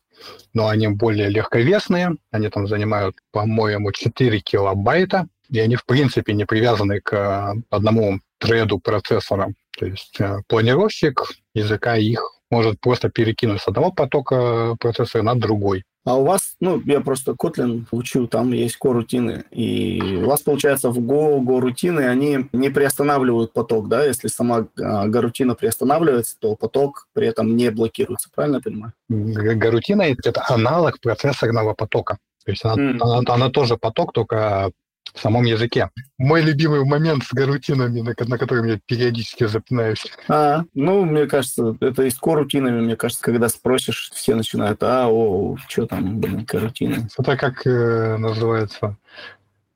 но 0.53 0.67
они 0.67 0.89
более 0.89 1.29
легковесные. 1.29 2.17
Они 2.29 2.49
там 2.49 2.67
занимают, 2.67 3.15
по-моему, 3.31 3.91
4 3.91 4.39
килобайта, 4.41 5.27
и 5.49 5.59
они, 5.59 5.75
в 5.75 5.85
принципе, 5.85 6.33
не 6.33 6.45
привязаны 6.45 7.01
к 7.01 7.55
одному 7.71 8.19
треду 8.37 8.77
процессора. 8.79 9.53
То 9.75 9.87
есть 9.87 10.19
э, 10.19 10.41
планировщик 10.47 11.23
языка 11.55 11.95
их 11.95 12.36
может 12.49 12.79
просто 12.79 13.09
перекинуть 13.09 13.61
с 13.61 13.67
одного 13.67 13.91
потока 13.91 14.75
процессора 14.79 15.23
на 15.23 15.35
другой. 15.35 15.83
А 16.07 16.15
у 16.15 16.23
вас, 16.23 16.55
ну, 16.61 16.81
я 16.85 17.01
просто 17.01 17.33
Kotlin 17.33 17.85
учу, 17.91 18.27
там 18.27 18.53
есть 18.53 18.77
корутины, 18.77 19.43
и 19.51 20.21
у 20.23 20.27
вас, 20.27 20.41
получается, 20.41 20.89
в 20.89 20.99
Go, 20.99 21.39
Go 21.41 21.59
рутины, 21.59 21.99
они 22.07 22.47
не 22.53 22.69
приостанавливают 22.69 23.51
поток, 23.51 23.89
да? 23.89 24.05
Если 24.05 24.29
сама 24.29 24.67
а, 24.79 25.07
гарутина 25.07 25.53
приостанавливается, 25.53 26.37
то 26.39 26.55
поток 26.55 27.09
при 27.11 27.27
этом 27.27 27.57
не 27.57 27.71
блокируется, 27.71 28.29
правильно 28.33 28.55
я 28.57 28.61
понимаю? 28.61 28.93
Гарутина— 29.09 30.01
это 30.03 30.45
аналог 30.47 31.01
процессорного 31.01 31.73
потока. 31.73 32.17
То 32.45 32.51
есть 32.51 32.63
она, 32.63 32.75
mm. 32.75 32.97
она, 33.01 33.33
она 33.33 33.49
тоже 33.49 33.75
поток, 33.75 34.13
только 34.13 34.71
в 35.13 35.19
самом 35.19 35.43
языке. 35.43 35.89
Мой 36.17 36.41
любимый 36.41 36.83
момент 36.83 37.23
с 37.23 37.33
гарутинами, 37.33 38.01
на, 38.01 38.13
на 38.17 38.37
котором 38.37 38.65
я 38.65 38.79
периодически 38.85 39.45
запинаюсь. 39.45 40.05
А, 40.27 40.63
ну, 40.73 41.05
мне 41.05 41.25
кажется, 41.27 41.75
это 41.79 42.03
и 42.03 42.09
с 42.09 42.15
корутинами, 42.15 42.81
мне 42.81 42.95
кажется, 42.95 43.23
когда 43.23 43.49
спросишь, 43.49 44.11
все 44.13 44.35
начинают, 44.35 44.81
а, 44.83 45.07
о, 45.07 45.57
что 45.67 45.85
там, 45.85 46.19
блин, 46.19 46.45
карутины. 46.45 47.07
Это 47.17 47.37
как 47.37 47.65
э, 47.65 48.17
называется? 48.17 48.97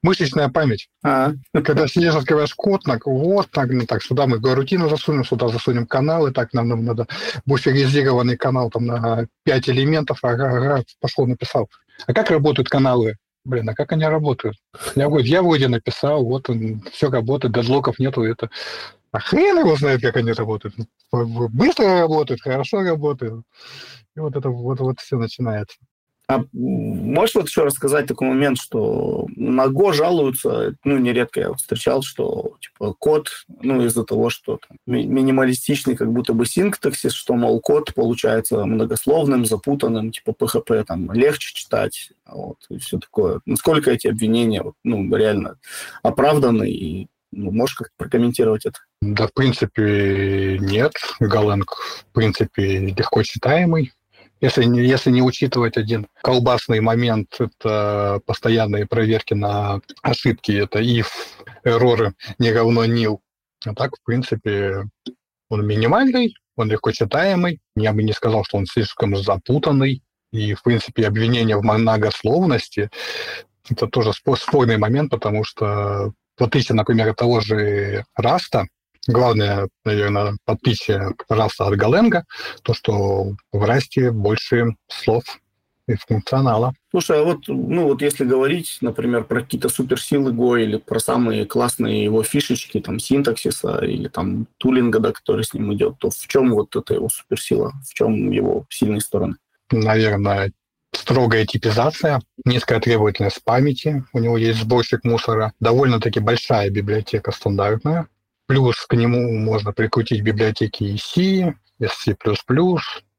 Мышечная 0.04 0.50
память. 0.50 0.90
А. 1.04 1.34
Когда 1.54 1.88
сидишь, 1.88 2.16
открываешь 2.16 2.56
код, 2.56 2.82
так, 2.84 3.06
вот 3.06 3.52
так, 3.52 3.70
ну, 3.70 3.86
так, 3.86 4.02
сюда 4.02 4.26
мы 4.26 4.40
гарутину 4.40 4.90
засунем, 4.90 5.24
сюда 5.24 5.48
засунем 5.48 5.86
каналы, 5.86 6.32
так, 6.32 6.54
нам, 6.54 6.70
нам 6.70 6.84
надо 6.84 7.08
буферизированный 7.46 8.36
канал 8.36 8.72
там 8.72 8.88
на 8.88 9.28
5 9.44 9.70
элементов, 9.70 10.20
ага, 10.24 10.50
ага, 10.50 10.84
пошел, 11.00 11.28
написал. 11.28 11.70
А 12.08 12.14
как 12.14 12.32
работают 12.32 12.68
каналы 12.68 13.18
Блин, 13.44 13.70
а 13.70 13.74
как 13.74 13.92
они 13.92 14.06
работают? 14.06 14.58
Я, 14.96 15.08
говорю, 15.08 15.26
я 15.26 15.42
вроде 15.42 15.68
написал, 15.68 16.24
вот 16.24 16.50
он, 16.50 16.82
все 16.92 17.10
работает, 17.10 17.54
дедлоков 17.54 18.00
нету, 18.00 18.24
это... 18.24 18.50
А 19.12 19.20
хрен 19.20 19.60
его 19.60 19.76
знает, 19.76 20.02
как 20.02 20.16
они 20.16 20.32
работают. 20.32 20.76
Быстро 21.12 22.00
работают, 22.00 22.42
хорошо 22.42 22.82
работают. 22.82 23.44
И 24.16 24.20
вот 24.20 24.36
это 24.38 24.50
вот, 24.50 24.80
вот 24.80 25.00
все 25.00 25.18
начинается. 25.18 25.78
А 26.32 26.46
можешь 26.54 27.36
вот 27.36 27.50
еще 27.50 27.66
рассказать 27.66 28.06
такой 28.06 28.30
момент, 28.30 28.58
что 28.58 29.28
на 29.36 29.66
Go 29.66 29.92
жалуются, 29.92 30.76
ну, 30.86 30.98
нередко 30.98 31.42
я 31.42 31.54
встречал, 31.54 32.04
что, 32.04 32.56
типа, 32.62 32.94
код, 32.98 33.30
ну, 33.62 33.86
из-за 33.86 34.06
того, 34.06 34.30
что 34.30 34.58
там, 34.66 34.78
ми- 34.86 35.06
минималистичный 35.06 35.98
как 35.98 36.10
будто 36.14 36.34
бы 36.34 36.46
синтаксис, 36.46 37.12
что, 37.12 37.36
мол, 37.36 37.60
код 37.60 37.94
получается 37.94 38.64
многословным, 38.64 39.46
запутанным, 39.46 40.14
типа, 40.14 40.32
PHP 40.32 40.86
там 40.86 41.12
легче 41.12 41.54
читать, 41.54 42.12
вот, 42.26 42.60
и 42.70 42.78
все 42.78 42.98
такое. 42.98 43.42
Насколько 43.46 43.92
эти 43.92 44.08
обвинения, 44.08 44.62
вот, 44.62 44.76
ну, 44.86 45.14
реально 45.14 45.58
оправданы 46.02 46.72
и 46.72 47.08
ну, 47.34 47.52
можешь 47.52 47.76
как-то 47.76 47.94
прокомментировать 47.98 48.66
это? 48.66 48.80
Да, 49.02 49.28
в 49.28 49.34
принципе, 49.34 50.58
нет. 50.60 50.94
Галенг, 51.20 51.72
в 52.10 52.14
принципе, 52.14 52.80
легко 52.80 53.24
читаемый. 53.24 53.94
Если 54.42 54.64
не, 54.66 54.82
если 54.82 55.12
не 55.12 55.22
учитывать 55.22 55.78
один 55.78 56.08
колбасный 56.22 56.82
момент, 56.82 57.40
это 57.40 58.22
постоянные 58.26 58.88
проверки 58.88 59.36
на 59.36 59.82
ошибки, 60.02 60.52
это 60.52 60.80
if, 60.80 61.08
эроры 61.64 62.14
не 62.40 62.52
равно 62.52 62.86
nil. 62.86 63.20
А 63.66 63.76
так, 63.76 63.96
в 63.96 64.04
принципе, 64.04 64.86
он 65.50 65.68
минимальный, 65.68 66.36
он 66.56 66.70
легко 66.70 66.92
читаемый. 66.92 67.60
Я 67.76 67.94
бы 67.94 68.02
не 68.02 68.14
сказал, 68.14 68.44
что 68.44 68.58
он 68.58 68.66
слишком 68.66 69.16
запутанный. 69.16 70.02
И, 70.32 70.54
в 70.54 70.64
принципе, 70.64 71.08
обвинение 71.08 71.58
в 71.58 71.62
многословности– 71.62 72.90
это 73.70 73.88
тоже 73.88 74.12
спорный 74.14 74.78
момент, 74.78 75.12
потому 75.12 75.44
что 75.44 76.14
в 76.38 76.44
отличие, 76.44 76.76
например, 76.76 77.14
того 77.14 77.42
же 77.42 78.06
Раста, 78.16 78.66
Главное, 79.08 79.68
наверное, 79.84 80.38
отличие 80.46 81.16
Rust 81.28 81.60
а 81.60 81.68
от 81.68 81.76
Golang 81.76 82.13
а, 82.13 82.26
то, 82.62 82.74
что 82.74 83.36
в 83.52 83.64
Rust 83.64 84.02
е 84.02 84.12
больше 84.12 84.76
слов 84.88 85.24
и 85.88 85.96
функционала. 85.96 86.74
Слушай, 86.92 87.22
а 87.22 87.24
вот, 87.24 87.48
ну 87.48 87.86
вот 87.86 88.02
если 88.02 88.26
говорить, 88.26 88.78
например, 88.82 89.24
про 89.24 89.42
какие-то 89.42 89.70
суперсилы 89.70 90.32
Go 90.32 90.62
или 90.62 90.78
про 90.78 91.00
самые 91.00 91.46
классные 91.46 92.04
его 92.04 92.24
фишечки, 92.24 92.80
там, 92.80 93.00
синтаксиса 93.00 93.80
или 93.84 94.08
там 94.08 94.48
tooling 94.58 94.90
а, 94.90 95.00
да, 95.00 95.12
который 95.12 95.44
с 95.44 95.54
ним 95.54 95.74
идет, 95.74 95.98
то 96.00 96.10
в 96.10 96.28
чем 96.28 96.52
вот 96.52 96.76
эта 96.76 96.94
его 96.94 97.10
суперсила, 97.10 97.72
в 97.88 97.94
чем 97.94 98.32
его 98.32 98.66
сильные 98.70 99.02
стороны? 99.02 99.36
Наверное, 99.72 100.52
строгая 100.94 101.46
типизация, 101.46 102.22
низкая 102.46 102.80
требовательность 102.80 103.44
памяти, 103.44 104.04
у 104.14 104.20
него 104.20 104.38
есть 104.38 104.60
сборщик 104.60 105.04
мусора, 105.04 105.54
довольно-таки 105.60 106.20
большая 106.20 106.70
библиотека 106.70 107.32
стандартная, 107.32 108.08
Плюс 108.52 108.86
к 108.86 108.98
нему 108.98 109.32
можно 109.32 109.72
прикрутить 109.72 110.24
библиотеки 110.24 110.84
и 110.84 110.98
C, 110.98 111.56
и 111.80 111.88
C++, 111.88 112.18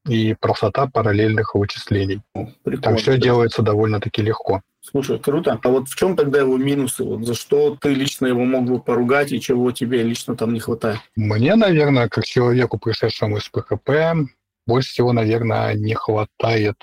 и 0.06 0.34
простота 0.38 0.86
параллельных 0.92 1.54
вычислений. 1.54 2.20
Прикольно. 2.34 2.82
Там 2.82 2.96
все 2.98 3.16
делается 3.16 3.62
довольно-таки 3.62 4.20
легко. 4.20 4.60
Слушай, 4.82 5.18
круто. 5.18 5.58
А 5.62 5.68
вот 5.70 5.88
в 5.88 5.96
чем 5.96 6.16
тогда 6.16 6.40
его 6.40 6.58
минусы? 6.58 7.02
Вот 7.02 7.24
за 7.24 7.32
что 7.32 7.78
ты 7.80 7.94
лично 7.94 8.26
его 8.26 8.44
мог 8.44 8.66
бы 8.66 8.78
поругать 8.78 9.32
и 9.32 9.40
чего 9.40 9.72
тебе 9.72 10.02
лично 10.02 10.36
там 10.36 10.52
не 10.52 10.60
хватает? 10.60 10.98
Мне, 11.16 11.54
наверное, 11.54 12.10
как 12.10 12.26
человеку, 12.26 12.78
пришедшему 12.78 13.38
из 13.38 13.48
ПХП, 13.48 14.28
больше 14.66 14.90
всего, 14.90 15.14
наверное, 15.14 15.72
не 15.72 15.94
хватает 15.94 16.76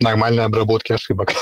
нормальной 0.00 0.46
обработки 0.46 0.94
ошибок. 0.94 1.34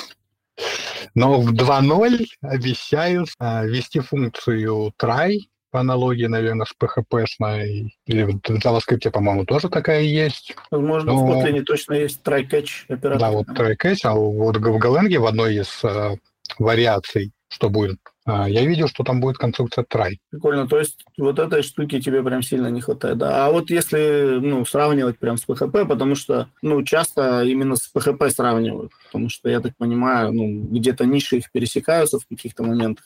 Но 1.14 1.40
в 1.40 1.52
2.0 1.52 2.26
обещают 2.40 3.28
а, 3.38 3.64
ввести 3.64 4.00
функцию 4.00 4.92
try, 5.00 5.38
по 5.70 5.80
аналогии, 5.80 6.26
наверное, 6.26 6.66
с 6.66 6.74
PHP-шной, 6.80 7.94
или 8.06 8.22
в 8.22 8.40
JavaScript, 8.44 9.10
по-моему, 9.10 9.44
тоже 9.44 9.68
такая 9.68 10.02
есть. 10.02 10.54
Возможно, 10.70 11.12
Но... 11.12 11.26
в 11.26 11.30
Kotlin 11.30 11.62
точно 11.62 11.94
есть 11.94 12.20
try-catch 12.24 12.86
оператор. 12.88 13.18
Да, 13.18 13.30
вот 13.30 13.48
try-catch, 13.48 14.00
а 14.04 14.14
вот 14.14 14.56
в 14.56 14.76
Golang 14.78 15.18
в 15.18 15.26
одной 15.26 15.56
из 15.56 15.80
э, 15.84 16.16
вариаций, 16.58 17.32
что 17.48 17.68
будет, 17.68 17.98
э, 18.26 18.46
я 18.48 18.64
видел, 18.64 18.88
что 18.88 19.04
там 19.04 19.20
будет 19.20 19.36
конструкция 19.36 19.84
try. 19.84 20.16
Прикольно, 20.30 20.66
то 20.66 20.78
есть 20.78 21.04
вот 21.18 21.38
этой 21.38 21.62
штуки 21.62 22.00
тебе 22.00 22.22
прям 22.22 22.42
сильно 22.42 22.68
не 22.68 22.80
хватает, 22.80 23.18
да. 23.18 23.46
А 23.46 23.50
вот 23.50 23.70
если, 23.70 24.38
ну, 24.40 24.64
сравнивать 24.64 25.18
прям 25.18 25.36
с 25.36 25.46
PHP, 25.46 25.86
потому 25.86 26.14
что, 26.14 26.48
ну, 26.62 26.82
часто 26.82 27.42
именно 27.44 27.76
с 27.76 27.90
PHP 27.94 28.30
сравнивают, 28.30 28.92
потому 29.06 29.28
что, 29.28 29.48
я 29.48 29.60
так 29.60 29.76
понимаю, 29.76 30.32
ну, 30.32 30.62
где-то 30.70 31.04
ниши 31.04 31.38
их 31.38 31.52
пересекаются 31.52 32.18
в 32.18 32.26
каких-то 32.26 32.62
моментах, 32.62 33.04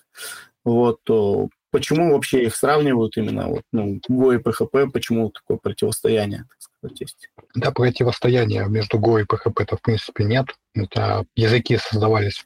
вот, 0.65 0.99
то 1.05 1.49
почему 1.73 2.13
вообще 2.13 2.45
их 2.45 2.55
сравнивают 2.55 3.17
именно 3.17 3.49
вот, 3.49 3.63
ну, 3.73 3.99
Go 4.09 4.35
и 4.35 4.39
PHP, 4.39 4.91
почему 4.91 5.31
такое 5.31 5.57
противостояние, 5.57 6.45
так 6.49 6.59
сказать, 6.61 7.01
есть? 7.01 7.31
Да, 7.55 7.73
противостояния 7.73 8.67
между 8.67 8.99
Go 8.99 9.21
и 9.21 9.27
это 9.61 9.77
в 9.77 9.83
принципе 9.83 10.25
нет. 10.25 10.47
Это 10.75 11.25
языки 11.35 11.79
создавались 11.79 12.45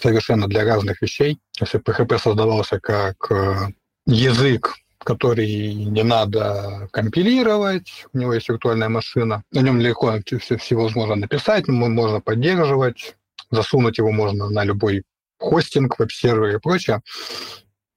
совершенно 0.00 0.48
для 0.48 0.64
разных 0.64 1.02
вещей. 1.02 1.38
Если 1.60 1.78
PHP 1.78 2.18
создавался 2.18 2.80
как 2.80 3.30
э, 3.30 3.68
язык, 4.06 4.74
который 4.98 5.74
не 5.74 6.02
надо 6.02 6.88
компилировать, 6.90 8.06
у 8.14 8.18
него 8.18 8.32
есть 8.32 8.48
виртуальная 8.48 8.88
машина, 8.88 9.44
на 9.52 9.60
нем 9.60 9.78
легко 9.78 10.18
все, 10.40 10.56
всевозможно 10.56 11.16
написать, 11.16 11.68
можно 11.68 12.20
поддерживать, 12.20 13.14
засунуть 13.50 13.98
его 13.98 14.10
можно 14.10 14.48
на 14.48 14.64
любой 14.64 15.04
хостинг, 15.38 15.98
веб-сервер 15.98 16.56
и 16.56 16.58
прочее 16.58 17.02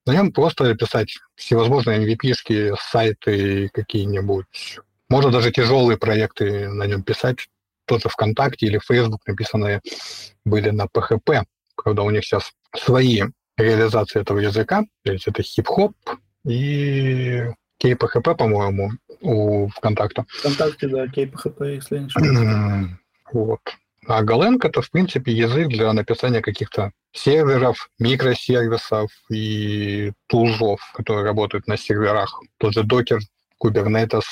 На 0.08 0.14
нем 0.14 0.32
просто 0.32 0.74
писать 0.76 1.18
всевозможные 1.36 2.00
MVP-шки, 2.00 2.74
сайты 2.80 3.70
какие-нибудь. 3.74 4.46
Можно 5.10 5.32
даже 5.32 5.52
тяжелые 5.52 5.98
проекты 5.98 6.70
на 6.70 6.88
нем 6.88 7.04
писать. 7.04 7.50
Тоже 7.86 8.08
ВКонтакте 8.08 8.68
или 8.68 8.80
Facebook 8.80 9.22
написанные 9.28 9.82
были 10.46 10.70
на 10.70 10.86
PHP. 10.86 11.44
Правда, 11.76 12.02
у 12.04 12.10
них 12.10 12.24
сейчас 12.24 12.52
свои 12.74 13.24
реализации 13.58 14.22
этого 14.22 14.40
языка. 14.40 14.84
То 15.04 15.12
есть 15.12 15.28
это 15.28 15.44
хип-хоп 15.44 15.94
и 16.46 17.44
KPHP, 17.84 18.36
по-моему, 18.36 18.92
у 19.20 19.68
ВКонтакта. 19.68 20.26
ВКонтакте, 20.30 20.88
да, 20.88 21.06
KPHP, 21.06 21.76
если 21.76 22.00
не 22.00 22.06
ошибаюсь. 22.06 22.92
Вот. 23.34 23.62
А 24.08 24.24
Golang— 24.24 24.58
это, 24.64 24.82
в 24.82 24.90
принципе, 24.90 25.34
язык 25.34 25.68
для 25.68 25.92
написания 25.92 26.42
каких-то 26.42 26.92
серверов, 27.12 27.90
микросервисов 28.00 29.12
и 29.30 30.14
тулзов, 30.28 30.80
которые 30.94 31.26
работают 31.26 31.68
на 31.68 31.78
серверах. 31.78 32.40
Тот 32.58 32.74
же 32.74 32.84
Docker, 32.84 33.20
Kubernetes, 33.62 34.24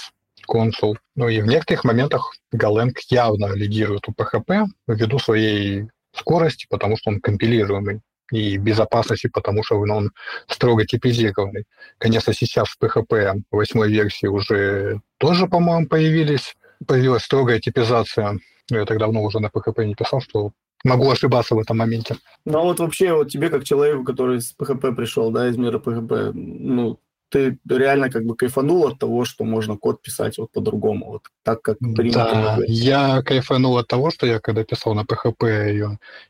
Consul. 0.49 0.95
Ну 1.15 1.27
и 1.27 1.41
в 1.41 1.47
некоторых 1.47 1.83
моментах 1.83 2.35
Golang 2.53 2.93
явно 3.09 3.53
лидирует 3.53 4.07
у 4.07 4.13
PHP 4.13 4.63
ввиду 4.87 5.19
своей 5.19 5.89
скорости, 6.15 6.67
потому 6.69 6.95
что 6.95 7.09
он 7.09 7.19
компилируемый 7.19 7.99
и 8.31 8.57
безопасности, 8.57 9.27
потому 9.27 9.63
что 9.63 9.77
он 9.77 10.11
строго 10.47 10.85
типизированный. 10.85 11.65
Конечно, 11.97 12.33
сейчас 12.33 12.69
в 12.69 12.81
PHP 12.81 13.41
8 13.51 13.87
версии 13.87 14.27
уже 14.27 15.01
тоже, 15.17 15.47
по-моему, 15.47 15.87
появились, 15.87 16.55
появилась 16.85 17.23
строгая 17.23 17.59
типизация 17.59 18.39
я 18.69 18.85
так 18.85 18.97
давно 18.97 19.23
уже 19.23 19.39
на 19.39 19.47
PHP 19.47 19.85
не 19.85 19.95
писал, 19.95 20.21
что 20.21 20.51
могу 20.83 21.09
ошибаться 21.09 21.55
в 21.55 21.59
этом 21.59 21.77
моменте. 21.77 22.15
Ну 22.45 22.59
а 22.59 22.63
вот 22.63 22.79
вообще 22.79 23.13
вот 23.13 23.29
тебе 23.29 23.49
как 23.49 23.63
человеку, 23.63 24.03
который 24.03 24.41
с 24.41 24.55
PHP 24.57 24.95
пришел, 24.95 25.31
да, 25.31 25.47
из 25.49 25.57
мира 25.57 25.79
PHP, 25.79 26.31
ну, 26.33 26.99
ты 27.29 27.57
реально 27.67 28.09
как 28.09 28.23
бы 28.23 28.35
кайфанул 28.35 28.87
от 28.87 28.99
того, 28.99 29.25
что 29.25 29.43
можно 29.43 29.77
код 29.77 30.01
писать 30.01 30.37
вот 30.37 30.51
по-другому, 30.51 31.11
вот 31.11 31.23
так, 31.43 31.61
как 31.61 31.79
принято. 31.79 32.29
Да, 32.31 32.57
я 32.67 33.21
кайфанул 33.23 33.77
от 33.77 33.87
того, 33.87 34.11
что 34.11 34.25
я 34.25 34.39
когда 34.39 34.63
писал 34.63 34.93
на 34.93 35.01
PHP, 35.01 35.75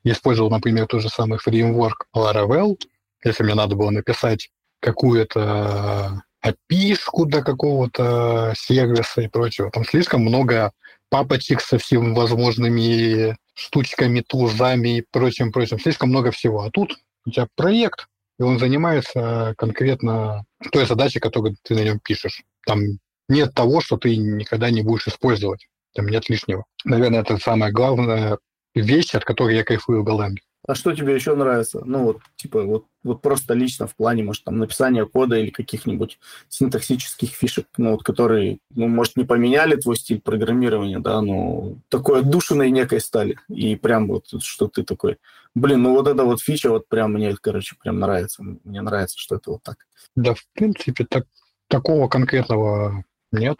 я 0.04 0.12
использовал, 0.12 0.50
например, 0.50 0.88
тот 0.88 1.02
же 1.02 1.10
самый 1.10 1.38
фреймворк 1.38 2.08
Laravel, 2.16 2.78
если 3.24 3.44
мне 3.44 3.56
надо 3.56 3.76
было 3.76 3.92
написать 3.92 4.50
какую-то 4.80 6.24
api 6.46 6.96
до 7.26 7.42
какого-то 7.42 8.54
сервиса 8.58 9.22
и 9.22 9.28
прочего. 9.28 9.72
Там 9.72 9.84
слишком 9.86 10.22
много 10.22 10.72
папочек 11.10 11.62
со 11.62 11.78
всеми 11.78 12.14
возможными 12.14 13.38
штучками, 13.54 14.22
тулзами 14.22 14.98
и 14.98 15.06
прочим-прочим. 15.12 15.80
Слишком 15.80 16.10
много 16.10 16.32
всего. 16.32 16.62
А 16.62 16.72
тут 16.72 16.98
у 17.26 17.32
тебя 17.32 17.48
проект, 17.56 18.08
и 18.38 18.44
он 18.44 18.60
занимается 18.60 19.56
конкретно 19.58 20.46
той 20.72 20.86
задачей, 20.86 21.20
которую 21.20 21.56
ты 21.64 21.74
на 21.76 21.84
нем 21.84 22.00
пишешь. 22.00 22.44
Там 22.66 22.82
нет 23.30 23.54
того, 23.54 23.82
что 23.82 23.98
ты 23.98 24.16
никогда 24.16 24.70
не 24.70 24.82
будешь 24.82 25.08
использовать. 25.08 25.68
Там 25.94 26.08
нет 26.08 26.30
лишнего. 26.30 26.66
Наверное, 26.84 27.22
это 27.22 27.38
самая 27.38 27.72
главная 27.72 28.38
вещь, 28.76 29.16
от 29.16 29.24
которой 29.24 29.56
я 29.56 29.64
кайфую 29.64 30.02
в 30.02 30.06
Голландии. 30.06 30.44
А 30.68 30.74
что 30.74 30.96
тебе 30.96 31.14
еще 31.14 31.36
нравится? 31.36 31.84
Ну, 31.86 32.04
вот, 32.04 32.22
типа, 32.38 32.64
вот, 32.64 32.86
вот 33.04 33.22
просто 33.22 33.54
лично 33.54 33.88
в 33.88 33.96
плане, 33.96 34.24
может, 34.24 34.44
там, 34.44 34.58
написания 34.58 35.06
кода 35.06 35.38
или 35.38 35.52
каких-нибудь 35.52 36.18
синтаксических 36.50 37.30
фишек, 37.30 37.68
ну, 37.78 37.92
вот, 37.92 38.04
которые, 38.04 38.58
ну, 38.72 38.88
может, 38.88 39.16
не 39.16 39.26
поменяли 39.26 39.76
твой 39.76 39.96
стиль 39.96 40.20
программирования, 40.22 41.00
да, 41.00 41.22
но 41.22 41.76
такой 41.90 42.22
отдушиной 42.22 42.72
некой 42.72 43.00
стали. 43.00 43.38
И 43.48 43.76
прям 43.76 44.08
вот, 44.08 44.26
что 44.42 44.68
ты 44.68 44.84
такой, 44.84 45.18
блин, 45.54 45.84
ну, 45.84 45.92
вот 45.92 46.08
эта 46.08 46.24
вот 46.24 46.42
фича, 46.42 46.70
вот 46.70 46.88
прям 46.88 47.14
мне, 47.14 47.36
короче, 47.40 47.76
прям 47.82 48.00
нравится. 48.00 48.44
Мне 48.64 48.82
нравится, 48.82 49.20
что 49.20 49.36
это 49.36 49.52
вот 49.52 49.64
так. 49.64 49.86
Да, 50.16 50.34
в 50.34 50.44
принципе, 50.54 51.06
так, 51.06 51.26
такого 51.68 52.08
конкретного 52.08 53.04
нет. 53.32 53.58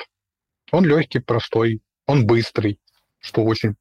Он 0.72 0.86
легкий, 0.86 1.20
простой, 1.20 1.82
он 2.08 2.26
быстрый, 2.26 2.80
что 3.20 3.44
очень 3.44 3.76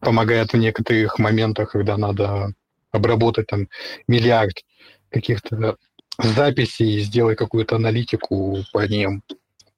помогает 0.00 0.52
в 0.52 0.56
некоторых 0.56 1.20
моментах, 1.20 1.72
когда 1.72 1.96
надо 1.96 2.54
обработать 2.94 3.46
там 3.46 3.68
миллиард 4.08 4.64
каких-то 5.10 5.76
записей, 6.18 7.00
сделать 7.00 7.38
какую-то 7.38 7.76
аналитику 7.76 8.58
по 8.72 8.86
ним. 8.86 9.22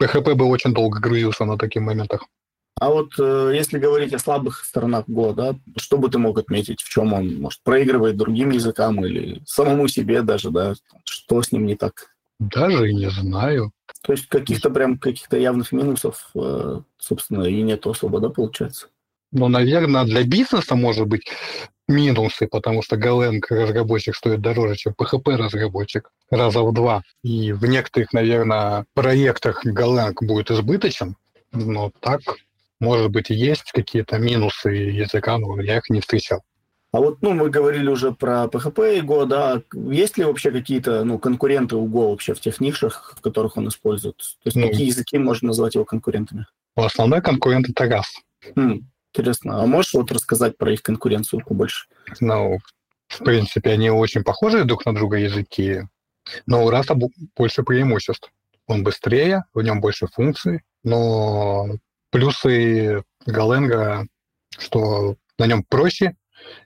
PHP 0.01 0.35
бы 0.35 0.45
очень 0.45 0.75
долго 0.75 1.01
грузился 1.01 1.45
на 1.45 1.57
таких 1.57 1.83
моментах. 1.83 2.27
А 2.79 2.91
вот 2.91 3.13
э, 3.19 3.53
если 3.55 3.79
говорить 3.79 4.13
о 4.13 4.19
слабых 4.19 4.63
сторонах 4.63 5.09
Go, 5.09 5.35
да, 5.35 5.55
что 5.79 5.97
бы 5.97 6.11
ты 6.11 6.19
мог 6.19 6.39
отметить, 6.39 6.83
в 6.83 6.89
чем 6.91 7.15
он, 7.15 7.37
может, 7.37 7.63
проигрывает 7.63 8.19
другим 8.19 8.51
языкам 8.51 9.03
или 9.03 9.41
самому 9.47 9.89
себе 9.89 10.21
даже, 10.21 10.51
да, 10.51 10.75
что 11.05 11.41
с 11.41 11.53
ним 11.53 11.65
не 11.65 11.75
так? 11.75 12.15
Даже 12.39 12.93
не 12.93 13.09
знаю. 13.09 13.73
То 14.03 14.13
есть 14.13 14.29
каких-то 14.29 14.69
прям 14.69 14.99
каких-то 14.99 15.39
явных 15.39 15.73
минусов, 15.73 16.29
э, 16.35 16.81
собственно, 16.99 17.45
и 17.45 17.63
нет 17.63 17.87
особо, 17.87 18.21
да, 18.21 18.29
получается? 18.29 18.89
Ну, 19.33 19.49
наверное, 19.49 20.05
для 20.05 20.23
бизнеса, 20.25 20.77
может 20.77 21.07
быть, 21.07 21.27
минусы, 21.89 22.47
потому 22.47 22.83
что 22.83 22.97
Golang 22.97 23.41
разработчик 23.49 24.15
стоит 24.15 24.41
дороже, 24.41 24.77
чем 24.77 24.95
PHP 24.95 25.37
разработчик, 25.37 26.11
раза 26.31 26.63
в 26.63 26.73
два. 26.73 27.03
И 27.23 27.53
в 27.53 27.65
некоторых, 27.67 28.13
наверное, 28.13 28.87
проектах 28.95 29.65
Golang 29.65 30.15
будет 30.21 30.51
избыточен, 30.51 31.17
но 31.53 31.93
так, 32.01 32.21
может 32.81 33.11
быть, 33.11 33.31
и 33.31 33.35
есть 33.35 33.73
какие-то 33.73 34.19
минусы 34.19 34.71
языка, 34.71 35.39
но 35.39 35.61
я 35.61 35.79
их 35.79 35.89
не 35.91 36.01
встречал. 36.01 36.43
А 36.93 37.01
вот, 37.01 37.21
ну, 37.21 37.35
мы 37.35 37.51
говорили 37.51 37.89
уже 37.89 38.13
про 38.13 38.45
PHP 38.45 38.99
и 38.99 39.01
Go, 39.03 39.27
да. 39.27 39.61
Есть 39.75 40.17
ли 40.17 40.25
вообще 40.25 40.51
какие-то, 40.51 41.05
ну, 41.05 41.19
конкуренты 41.19 41.77
у 41.77 41.87
Go 41.87 42.11
вообще 42.11 42.33
в 42.33 42.41
тех 42.41 42.61
нишах, 42.61 43.15
в 43.19 43.21
которых 43.21 43.57
он 43.57 43.69
использует? 43.69 44.17
То 44.17 44.47
есть 44.47 44.57
ну, 44.57 44.69
какие 44.69 44.87
языки 44.87 45.19
можно 45.19 45.49
назвать 45.49 45.75
его 45.75 45.85
конкурентами? 45.85 46.47
Основной 46.75 47.21
конкурент— 47.21 47.69
это 47.71 47.85
Rust. 47.85 48.55
Хм. 48.55 48.89
Интересно. 49.17 49.63
А 49.63 49.67
можешь 49.67 49.95
вот 49.95 50.13
рассказать 50.13 50.59
про 50.59 50.73
их 50.73 50.83
конкуренцию 50.83 51.43
побольше? 51.43 51.87
Ну, 52.21 52.59
в 53.09 53.25
принципе, 53.25 53.71
они 53.71 53.91
очень 53.91 54.23
похожи 54.23 54.65
друг 54.65 54.85
на 54.85 54.95
друга 54.95 55.17
языки, 55.17 55.83
но 56.45 56.65
у 56.65 56.71
Rust 56.71 56.90
а 56.90 56.95
больше 57.37 57.63
преимуществ. 57.63 58.31
Он 58.67 58.83
быстрее, 58.83 59.45
в 59.55 59.63
нем 59.63 59.81
больше 59.81 60.07
функций, 60.07 60.63
но 60.85 61.67
плюсы 62.11 63.05
Golang 63.25 63.86
а, 63.86 64.07
что 64.59 65.17
на 65.39 65.47
нем 65.47 65.65
проще 65.65 66.17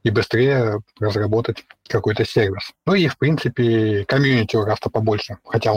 и 0.02 0.10
быстрее 0.10 0.80
разработать 0.98 1.64
какой-то 1.88 2.24
сервис. 2.24 2.72
Ну 2.84 2.94
и, 2.94 3.06
в 3.06 3.16
принципе, 3.16 4.04
комьюнити 4.06 4.56
у 4.56 4.64
Rust 4.64 4.85
а 4.85 4.90
побольше, 4.90 5.38
хотя 5.44 5.72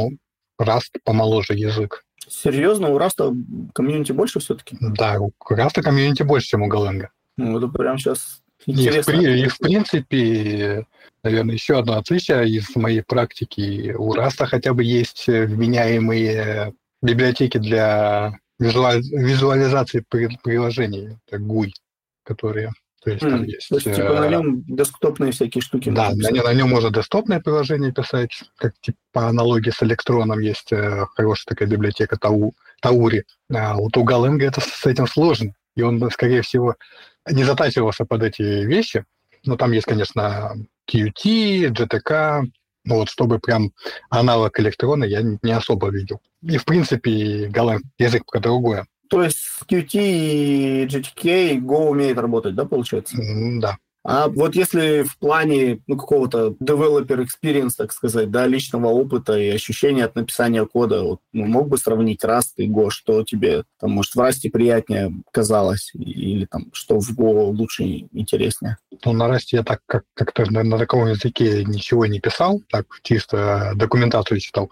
Rust 0.58 0.96
помоложе 1.04 1.54
язык. 1.54 2.04
Серьезно, 2.30 2.90
у 2.90 2.98
Rust 2.98 3.26
а 3.26 3.34
комьюнити 3.74 4.12
больше 4.12 4.40
все-таки? 4.40 4.78
Да, 4.80 5.20
у 5.20 5.32
Rust 5.50 5.75
а 5.75 5.82
комьюнити 5.82 6.24
больше, 6.24 6.48
чем 6.48 6.62
у 6.64 6.68
Golang 6.68 6.99
а. 6.99 7.10
Ну, 7.38 7.58
это 7.58 7.68
прям 7.68 7.98
сейчас 7.98 8.42
интересно. 8.66 9.12
И 9.12 9.16
в, 9.16 9.46
и 9.46 9.48
в 9.48 9.58
принципе, 9.58 10.86
наверное, 11.24 11.56
еще 11.56 11.80
одно 11.80 11.98
отличие 11.98 12.50
из 12.50 12.76
моей 12.76 13.02
практики. 13.02 13.94
У 13.98 14.14
Rust 14.14 14.39
а 14.39 14.46
хотя 14.46 14.74
бы 14.74 14.84
есть 14.84 15.28
вменяемые 15.28 16.74
библиотеки 17.02 17.58
для 17.58 18.38
визуализации 18.60 20.04
приложений, 20.10 21.18
это 21.28 21.42
GUI, 21.42 21.72
которые 22.24 22.72
то 23.04 23.12
есть, 23.12 23.24
мм. 23.24 23.30
там 23.30 23.44
есть, 23.44 23.70
То 23.70 23.76
есть 23.76 23.94
типа 23.94 24.14
на 24.14 24.26
э, 24.26 24.30
нем 24.30 24.64
десктопные 24.66 25.32
всякие 25.34 25.62
штуки. 25.62 25.90
Да, 25.90 26.12
на, 26.16 26.32
на 26.32 26.54
нем 26.54 26.70
можно 26.70 26.90
десктопные 26.90 27.42
приложения 27.42 27.92
писать, 27.92 28.44
как 28.56 28.74
типа 28.80 28.98
по 29.12 29.28
аналогии 29.28 29.72
с 29.72 29.84
электроном 29.84 30.40
есть 30.40 30.72
э, 30.72 31.06
хорошая 31.16 31.46
такая 31.50 31.68
библиотека 31.68 32.18
Тау, 32.18 32.54
Таури. 32.82 33.26
А 33.54 33.76
вот 33.76 33.98
у 33.98 34.04
Галенга 34.04 34.46
это 34.46 34.62
с 34.62 34.86
этим 34.86 35.08
сложно. 35.08 35.54
И 35.76 35.82
он, 35.82 36.10
скорее 36.12 36.44
всего, 36.44 36.76
не 37.30 37.44
затачивался 37.44 38.06
под 38.06 38.24
эти 38.24 38.42
вещи. 38.42 39.04
Но 39.46 39.58
там 39.58 39.74
есть, 39.74 39.86
конечно, 39.86 40.54
Qt, 40.90 41.72
GTK, 41.72 42.44
ну 42.86 42.96
вот 42.96 43.10
чтобы 43.10 43.40
прям 43.40 43.72
аналог 44.10 44.58
электрона 44.60 45.04
я 45.04 45.22
не 45.22 45.52
особо 45.52 45.90
видел. 45.90 46.22
И, 46.42 46.58
в 46.58 46.64
принципе, 46.64 47.48
Галенг 47.48 47.84
язык 47.98 48.24
про 48.26 48.40
другое. 48.40 48.86
То 49.10 49.24
есть 49.24 49.38
с 49.40 49.64
Qt 49.64 49.92
и 49.94 50.86
GTK 50.86 51.60
Go 51.60 51.90
умеет 51.90 52.18
работать, 52.18 52.56
да, 52.56 52.66
получается? 52.66 53.18
Да. 53.60 53.78
А 54.06 54.28
вот 54.28 54.54
если 54.56 55.04
в 55.04 55.18
плане 55.18 55.80
ну, 55.88 55.96
какого-то 55.96 56.56
developer 56.62 57.26
experience, 57.26 57.72
так 57.78 57.94
сказать, 57.94 58.30
да, 58.32 58.46
личного 58.48 58.88
опыта 58.88 59.38
и 59.38 59.48
ощущения 59.50 60.04
от 60.04 60.16
написания 60.16 60.66
кода, 60.66 61.04
вот, 61.04 61.20
ну, 61.32 61.46
мог 61.46 61.70
бы 61.70 61.78
сравнить 61.78 62.24
Rust 62.24 62.56
и 62.58 62.70
Go, 62.70 62.90
что 62.90 63.24
тебе, 63.24 63.64
там, 63.80 63.92
может, 63.92 64.14
в 64.16 64.20
Rust 64.20 64.50
приятнее 64.52 65.10
казалось, 65.32 65.92
или 65.94 66.46
там, 66.46 66.66
что 66.74 67.00
в 67.00 67.10
Go 67.12 67.54
лучше 67.54 67.84
и 67.84 68.08
интереснее? 68.12 68.78
Ну, 69.06 69.14
на 69.14 69.34
Rust 69.34 69.48
я 69.52 69.64
так 69.64 69.80
как- 69.86 70.04
как-то 70.14 70.52
на, 70.52 70.64
на 70.64 70.78
таком 70.78 71.08
языке 71.08 71.64
ничего 71.64 72.06
не 72.06 72.20
писал, 72.20 72.62
так 72.70 72.88
чисто 73.04 73.72
документацию 73.76 74.42
читал, 74.42 74.70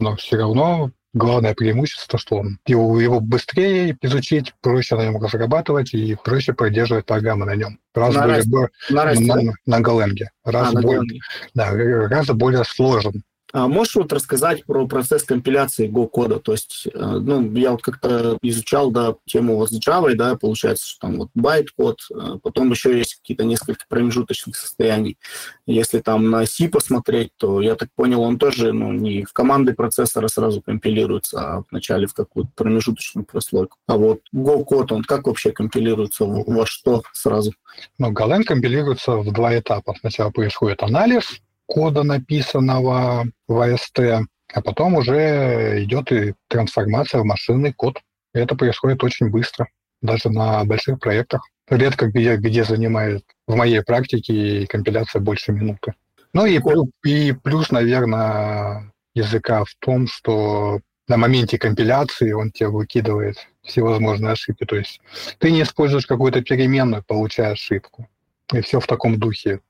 но 0.00 0.16
все 0.16 0.38
равно 0.38 0.90
главное 1.14 1.54
преимущество, 1.54 2.18
что 2.18 2.36
он, 2.36 2.58
его, 2.66 3.00
его 3.00 3.20
быстрее 3.20 3.96
изучить, 4.00 4.54
проще 4.60 4.96
на 4.96 5.02
нем 5.02 5.22
разрабатывать 5.22 5.94
и 5.94 6.16
проще 6.22 6.52
поддерживать 6.52 7.06
программы 7.06 7.46
на 7.46 7.54
нем. 7.54 7.78
Раз 7.94 8.14
на, 8.14 8.22
более, 8.22 8.68
раз, 8.90 9.20
на, 9.20 9.36
на, 9.36 9.42
на, 9.42 9.52
на 9.66 9.80
Голенге. 9.80 10.30
Раз, 10.44 10.74
а, 10.74 10.80
более, 10.80 11.20
на 11.54 11.72
да, 11.72 12.08
раз 12.08 12.26
более 12.28 12.64
сложен. 12.64 13.22
А 13.52 13.68
можешь 13.68 13.96
вот 13.96 14.12
рассказать 14.12 14.64
про 14.64 14.86
процесс 14.86 15.24
компиляции 15.24 15.86
Go-кода? 15.86 16.40
То 16.40 16.52
есть, 16.52 16.88
э, 16.92 16.98
ну, 16.98 17.52
я 17.54 17.72
вот 17.72 17.82
как-то 17.82 18.38
изучал, 18.40 18.90
да, 18.90 19.14
тему 19.26 19.56
вот 19.56 19.70
с 19.70 19.78
Java, 19.78 20.14
да, 20.14 20.36
получается, 20.36 20.86
что 20.88 21.00
там 21.06 21.18
вот 21.18 21.28
байт-код, 21.34 21.98
э, 22.10 22.38
потом 22.42 22.70
еще 22.70 22.96
есть 22.96 23.16
какие-то 23.16 23.44
несколько 23.44 23.84
промежуточных 23.88 24.56
состояний. 24.56 25.18
Если 25.66 26.00
там 26.00 26.30
на 26.30 26.46
C 26.46 26.68
посмотреть, 26.70 27.30
то 27.36 27.60
я 27.60 27.74
так 27.74 27.90
понял, 27.94 28.22
он 28.22 28.38
тоже, 28.38 28.72
ну, 28.72 28.92
не 28.92 29.24
в 29.24 29.34
команды 29.34 29.74
процессора 29.74 30.28
сразу 30.28 30.62
компилируется, 30.62 31.40
а 31.40 31.64
вначале 31.70 32.06
в 32.06 32.14
какую-то 32.14 32.52
промежуточную 32.54 33.26
прослойку. 33.26 33.76
А 33.86 33.98
вот 33.98 34.20
Go-код, 34.34 34.92
он 34.92 35.02
как 35.02 35.26
вообще 35.26 35.52
компилируется, 35.52 36.24
во 36.24 36.64
что 36.64 37.02
сразу? 37.12 37.52
Ну, 37.98 38.12
Golang 38.12 38.44
компилируется 38.44 39.16
в 39.16 39.30
два 39.30 39.58
этапа. 39.58 39.94
Сначала 40.00 40.30
происходит 40.30 40.82
анализ, 40.82 41.42
кода, 41.72 42.02
написанного 42.02 43.24
в 43.48 43.52
AST, 43.52 44.26
а 44.52 44.60
потом 44.60 44.96
уже 44.96 45.82
идет 45.84 46.12
и 46.12 46.34
трансформация 46.48 47.22
в 47.22 47.24
машинный 47.24 47.72
код. 47.72 47.98
И 48.34 48.38
это 48.38 48.54
происходит 48.54 49.02
очень 49.02 49.30
быстро, 49.30 49.68
даже 50.02 50.28
на 50.28 50.64
больших 50.64 51.00
проектах. 51.00 51.48
Редко 51.70 52.08
где, 52.08 52.36
где 52.36 52.64
занимает 52.64 53.24
в 53.46 53.54
моей 53.54 53.80
практике 53.80 54.66
компиляция 54.66 55.22
больше 55.22 55.52
минуты. 55.52 55.94
Ну 56.34 56.44
и, 56.44 56.60
и 57.06 57.32
плюс, 57.32 57.70
наверное, 57.70 58.92
языка 59.14 59.64
в 59.64 59.74
том, 59.78 60.08
что 60.08 60.80
на 61.08 61.16
моменте 61.16 61.56
компиляции 61.58 62.32
он 62.32 62.50
тебе 62.50 62.68
выкидывает 62.68 63.36
всевозможные 63.62 64.32
ошибки. 64.32 64.66
То 64.66 64.76
есть 64.76 65.00
ты 65.38 65.50
не 65.50 65.62
используешь 65.62 66.06
какую-то 66.06 66.42
переменную, 66.42 67.02
получая 67.02 67.52
ошибку. 67.52 68.08
И 68.52 68.60
все 68.60 68.78
в 68.78 68.86
таком 68.86 69.18
духе. 69.18 69.60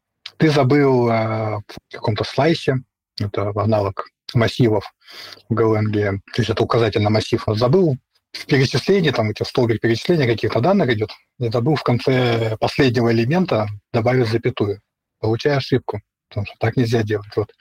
Ты 0.42 0.50
забыл 0.50 1.08
э, 1.08 1.58
в 1.58 1.92
каком-то 1.92 2.24
слайсе, 2.24 2.78
это 3.20 3.52
аналог 3.54 4.08
массивов 4.34 4.92
в 5.48 5.54
Golang, 5.54 5.92
то 5.92 6.42
есть 6.42 6.50
это 6.50 6.64
указатель 6.64 7.00
на 7.00 7.10
массив, 7.10 7.40
забыл 7.46 7.96
в 8.32 8.46
перечислении, 8.46 9.12
там 9.12 9.28
у 9.28 9.32
тебя 9.34 9.46
столбик 9.46 9.80
перечисления 9.80 10.26
каких-то 10.26 10.58
данных 10.58 10.90
идет, 10.90 11.10
и 11.38 11.48
забыл 11.48 11.76
в 11.76 11.84
конце 11.84 12.56
последнего 12.58 13.12
элемента 13.12 13.68
добавить 13.92 14.30
запятую. 14.30 14.80
Получая 15.20 15.58
ошибку, 15.58 16.00
потому 16.28 16.46
что 16.46 16.56
так 16.58 16.76
нельзя 16.76 17.04
делать. 17.04 17.30
Вот. 17.36 17.54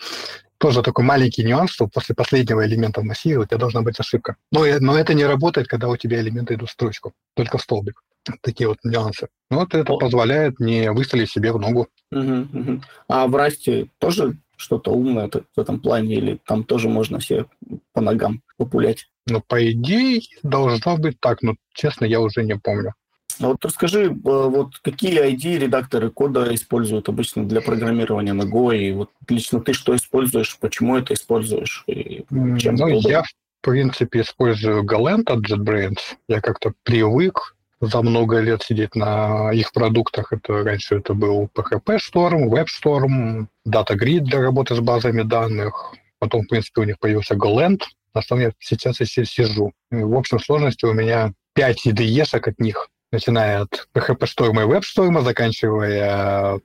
Тоже 0.57 0.81
такой 0.81 1.05
маленький 1.05 1.43
нюанс, 1.43 1.69
что 1.69 1.85
после 1.85 2.15
последнего 2.15 2.65
элемента 2.65 3.01
в 3.01 3.03
массиве 3.03 3.37
у 3.37 3.45
тебя 3.45 3.59
должна 3.59 3.83
быть 3.83 3.99
ошибка. 3.99 4.37
Но, 4.51 4.65
но 4.79 4.97
это 4.97 5.13
не 5.13 5.25
работает, 5.25 5.67
когда 5.67 5.87
у 5.87 5.97
тебя 5.97 6.19
элементы 6.19 6.55
идут 6.55 6.69
в 6.69 6.73
строчку, 6.73 7.13
только 7.35 7.59
в 7.59 7.61
столбик 7.61 8.01
такие 8.41 8.67
вот 8.67 8.77
нюансы. 8.83 9.27
Ну, 9.49 9.59
вот 9.59 9.73
это 9.73 9.93
позволяет 9.95 10.59
не 10.59 10.91
выстрелить 10.91 11.29
себе 11.29 11.51
в 11.51 11.59
ногу. 11.59 11.87
Угу, 12.11 12.47
угу. 12.53 12.81
А 13.07 13.27
в 13.27 13.35
Расте 13.35 13.87
тоже 13.99 14.37
что-то 14.57 14.91
умное 14.91 15.29
в 15.29 15.59
этом 15.59 15.79
плане, 15.79 16.15
или 16.15 16.39
там 16.45 16.63
тоже 16.63 16.87
можно 16.87 17.19
все 17.19 17.47
по 17.93 18.01
ногам 18.01 18.41
популять? 18.57 19.07
Ну, 19.27 19.41
по 19.41 19.71
идее, 19.71 20.21
должно 20.43 20.97
быть 20.97 21.19
так, 21.19 21.41
но, 21.41 21.55
честно, 21.73 22.05
я 22.05 22.21
уже 22.21 22.43
не 22.43 22.55
помню. 22.55 22.93
А 23.39 23.47
вот 23.47 23.65
расскажи, 23.65 24.05
э, 24.05 24.09
вот 24.13 24.77
какие 24.83 25.33
ID-редакторы 25.33 26.11
кода 26.11 26.53
используют 26.53 27.09
обычно 27.09 27.45
для 27.45 27.61
программирования 27.61 28.33
Go, 28.33 28.75
и 28.75 28.91
вот 28.91 29.09
лично 29.27 29.61
ты 29.61 29.73
что 29.73 29.95
используешь, 29.95 30.57
почему 30.59 30.97
это 30.97 31.13
используешь? 31.13 31.83
И 31.87 32.25
чем 32.59 32.75
ну, 32.75 32.87
я, 32.87 33.23
в 33.23 33.29
принципе, 33.61 34.21
использую 34.21 34.83
Galent 34.83 35.23
от 35.25 35.49
JetBrains. 35.49 35.99
Я 36.27 36.41
как-то 36.41 36.73
привык 36.83 37.55
за 37.81 38.01
много 38.03 38.39
лет 38.39 38.61
сидеть 38.61 38.95
на 38.95 39.51
их 39.51 39.73
продуктах. 39.73 40.31
Это 40.31 40.63
раньше 40.63 40.97
это 40.97 41.15
был 41.15 41.49
PHP 41.53 41.97
Storm, 41.97 42.47
WebStorm, 42.47 43.47
DataGrid 43.67 44.21
для 44.21 44.41
работы 44.41 44.75
с 44.75 44.79
базами 44.79 45.23
данных. 45.23 45.93
Потом, 46.19 46.43
в 46.43 46.47
принципе, 46.47 46.81
у 46.81 46.83
них 46.83 46.99
появился 46.99 47.33
GoLand, 47.33 47.81
на 48.13 48.21
что 48.21 48.37
я 48.39 48.51
сейчас 48.59 49.01
и 49.01 49.05
сижу. 49.05 49.73
В 49.89 50.15
общем 50.15 50.39
сложности 50.39 50.85
у 50.85 50.93
меня 50.93 51.33
5 51.53 51.87
IDE 51.87 52.37
от 52.47 52.59
них, 52.59 52.87
начиная 53.11 53.61
от 53.61 53.87
PHP 53.95 54.19
Storm 54.19 54.61
и 54.61 54.67
WebStorm, 54.67 55.23
заканчивая 55.23 56.59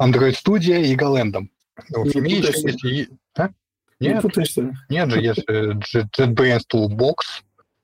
Android 0.00 0.34
Studio 0.34 0.82
и 0.82 0.94
не 2.20 2.38
еще 2.38 2.52
есть... 2.90 3.10
А? 3.38 3.50
Нет, 4.00 4.22
не 4.24 4.94
нет 4.96 5.10
же, 5.10 5.20
есть 5.22 5.44
э, 5.48 5.72
JetBrains 6.18 6.62
Toolbox, 6.70 7.14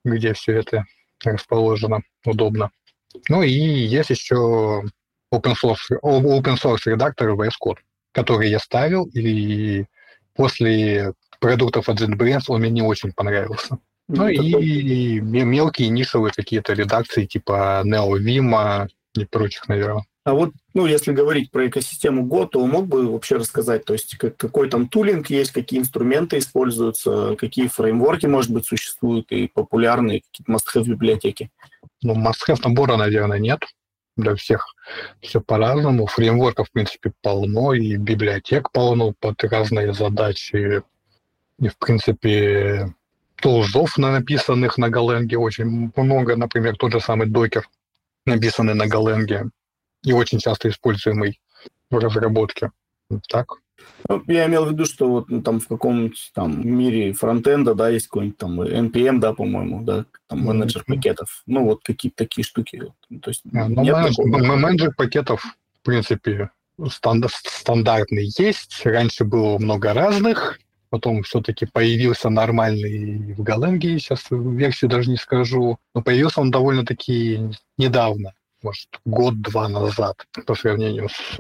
где 0.05 0.35
все 0.35 0.59
это 0.59 0.85
расположено 1.25 2.03
удобно. 2.25 2.71
Ну 3.29 3.43
и 3.43 3.51
есть 3.51 4.11
еще 4.11 4.83
open 5.33 5.55
source, 5.63 5.99
open 6.03 6.57
source 6.57 6.81
редактор 6.87 7.31
VS 7.31 7.53
Code, 7.65 7.79
который 8.13 8.51
я 8.51 8.59
ставил, 8.59 9.07
и 9.15 9.85
после 10.35 11.13
продуктов 11.41 11.89
от 11.89 12.01
JetBrains 12.01 12.45
он 12.49 12.61
мне 12.61 12.71
не 12.71 12.83
очень 12.83 13.13
понравился. 13.13 13.79
Ну, 14.09 14.25
ну 14.25 14.29
и 14.29 15.21
мелкие 15.21 15.89
нишевые 15.89 16.33
какие-то 16.35 16.73
редакции 16.73 17.25
типа 17.25 17.83
NeoVim 17.85 18.89
и 19.15 19.25
прочих, 19.25 19.69
наверное. 19.69 20.05
А 20.25 20.35
вот, 20.35 20.53
ну, 20.73 20.87
если 20.87 21.13
говорить 21.13 21.51
про 21.51 21.67
экосистему 21.67 22.25
Go, 22.27 22.47
то 22.47 22.65
мог 22.65 22.87
бы 22.87 23.11
вообще 23.11 23.37
рассказать, 23.37 23.85
то 23.85 23.93
есть 23.93 24.17
какой 24.17 24.69
там 24.69 24.89
тулинг 24.89 25.31
есть, 25.31 25.51
какие 25.51 25.81
инструменты 25.81 26.39
используются, 26.39 27.35
какие 27.37 27.67
фреймворки, 27.67 28.27
может 28.27 28.53
быть, 28.53 28.65
существуют 28.65 29.33
и 29.33 29.49
популярные 29.49 30.21
какие-то 30.21 30.53
must-have 30.53 30.85
библиотеки? 30.85 31.51
Ну, 32.03 32.15
must-have 32.15 32.61
набора, 32.63 32.97
наверное, 32.97 33.39
нет. 33.39 33.63
Для 34.17 34.37
всех 34.37 34.67
все 35.23 35.41
по-разному. 35.41 36.07
Фреймворков, 36.07 36.69
в 36.69 36.73
принципе, 36.73 37.13
полно, 37.21 37.73
и 37.73 37.97
библиотек 37.97 38.71
полно 38.71 39.15
под 39.19 39.43
разные 39.43 39.93
задачи. 39.93 40.83
И, 41.59 41.69
в 41.69 41.77
принципе, 41.79 42.95
тулзов 43.37 43.97
написанных 43.99 44.79
на 44.79 44.89
Голенге 44.89 45.39
очень 45.39 45.91
много. 45.97 46.37
Например, 46.37 46.77
тот 46.77 46.93
же 46.93 47.01
самый 47.01 47.27
докер, 47.27 47.69
написанный 48.27 48.75
на 48.75 48.87
Голенге 48.87 49.51
и 50.03 50.12
очень 50.12 50.38
часто 50.38 50.69
используемый 50.69 51.41
в 51.91 51.99
разработке. 51.99 52.71
Так. 53.29 53.55
Ну, 54.09 54.23
я 54.27 54.47
имел 54.47 54.65
в 54.65 54.73
виду, 54.73 54.85
что 54.85 55.09
вот 55.09 55.29
ну, 55.29 55.43
там 55.43 55.61
в 55.61 55.69
каком-нибудь 55.69 56.31
там 56.35 56.67
мире 56.67 57.12
фронтенда, 57.12 57.75
да, 57.75 57.88
есть 57.88 58.09
какой-нибудь 58.09 58.38
там 58.38 58.61
NPM, 58.61 59.19
да, 59.19 59.33
по-моему, 59.33 59.83
да, 59.83 60.07
там 60.29 60.41
менеджер 60.41 60.83
mm-hmm. 60.83 60.95
пакетов. 60.95 61.43
Ну, 61.47 61.65
вот 61.65 61.81
какие-то 61.83 62.25
такие 62.25 62.45
штуки. 62.45 62.93
То 63.23 63.31
есть, 63.31 63.43
а, 63.53 63.69
ну, 63.69 63.85
менеджер, 63.85 64.57
менеджер 64.57 64.95
пакетов, 64.97 65.43
в 65.43 65.85
принципе, 65.85 66.51
стандарт, 66.88 67.35
стандартный 67.45 68.29
есть. 68.38 68.83
Раньше 68.85 69.25
было 69.25 69.59
много 69.59 69.93
разных. 69.93 70.59
Потом 70.91 71.23
все-таки 71.23 71.65
появился 71.65 72.29
нормальный 72.29 73.33
в 73.33 73.43
Голенге, 73.43 73.99
сейчас 73.99 74.27
версию 74.31 74.91
даже 74.91 75.09
не 75.11 75.17
скажу. 75.17 75.79
Но 75.95 76.03
появился 76.03 76.41
он 76.41 76.51
довольно-таки 76.51 77.51
недавно 77.79 78.35
может, 78.62 78.88
год-два 79.05 79.68
назад 79.68 80.27
по 80.46 80.55
сравнению 80.55 81.09
с, 81.09 81.38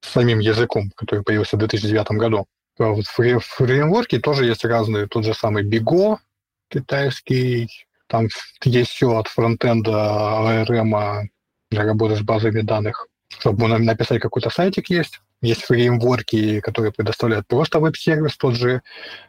самим 0.00 0.38
языком, 0.38 0.90
который 0.94 1.22
появился 1.22 1.56
в 1.56 1.60
2009 1.60 2.12
году. 2.12 2.46
А 2.78 2.88
вот 2.90 3.06
в 3.06 3.40
фреймворке 3.40 4.20
тоже 4.20 4.46
есть 4.46 4.64
разные, 4.64 5.06
тот 5.06 5.24
же 5.24 5.34
самый 5.34 5.62
Биго 5.62 6.18
китайский, 6.68 7.68
там 8.08 8.28
есть 8.64 8.90
все 8.90 9.16
от 9.16 9.28
фронтенда 9.28 9.90
ARM 9.90 11.28
для 11.70 11.82
работы 11.84 12.16
с 12.16 12.20
базами 12.20 12.60
данных. 12.60 13.06
Чтобы 13.28 13.66
написать 13.66 14.20
какой-то 14.20 14.50
сайтик 14.50 14.88
есть. 14.90 15.20
Есть 15.42 15.64
фреймворки, 15.64 16.60
которые 16.60 16.92
предоставляют 16.92 17.46
просто 17.46 17.80
веб-сервис, 17.80 18.36
тот 18.36 18.54
же 18.54 18.82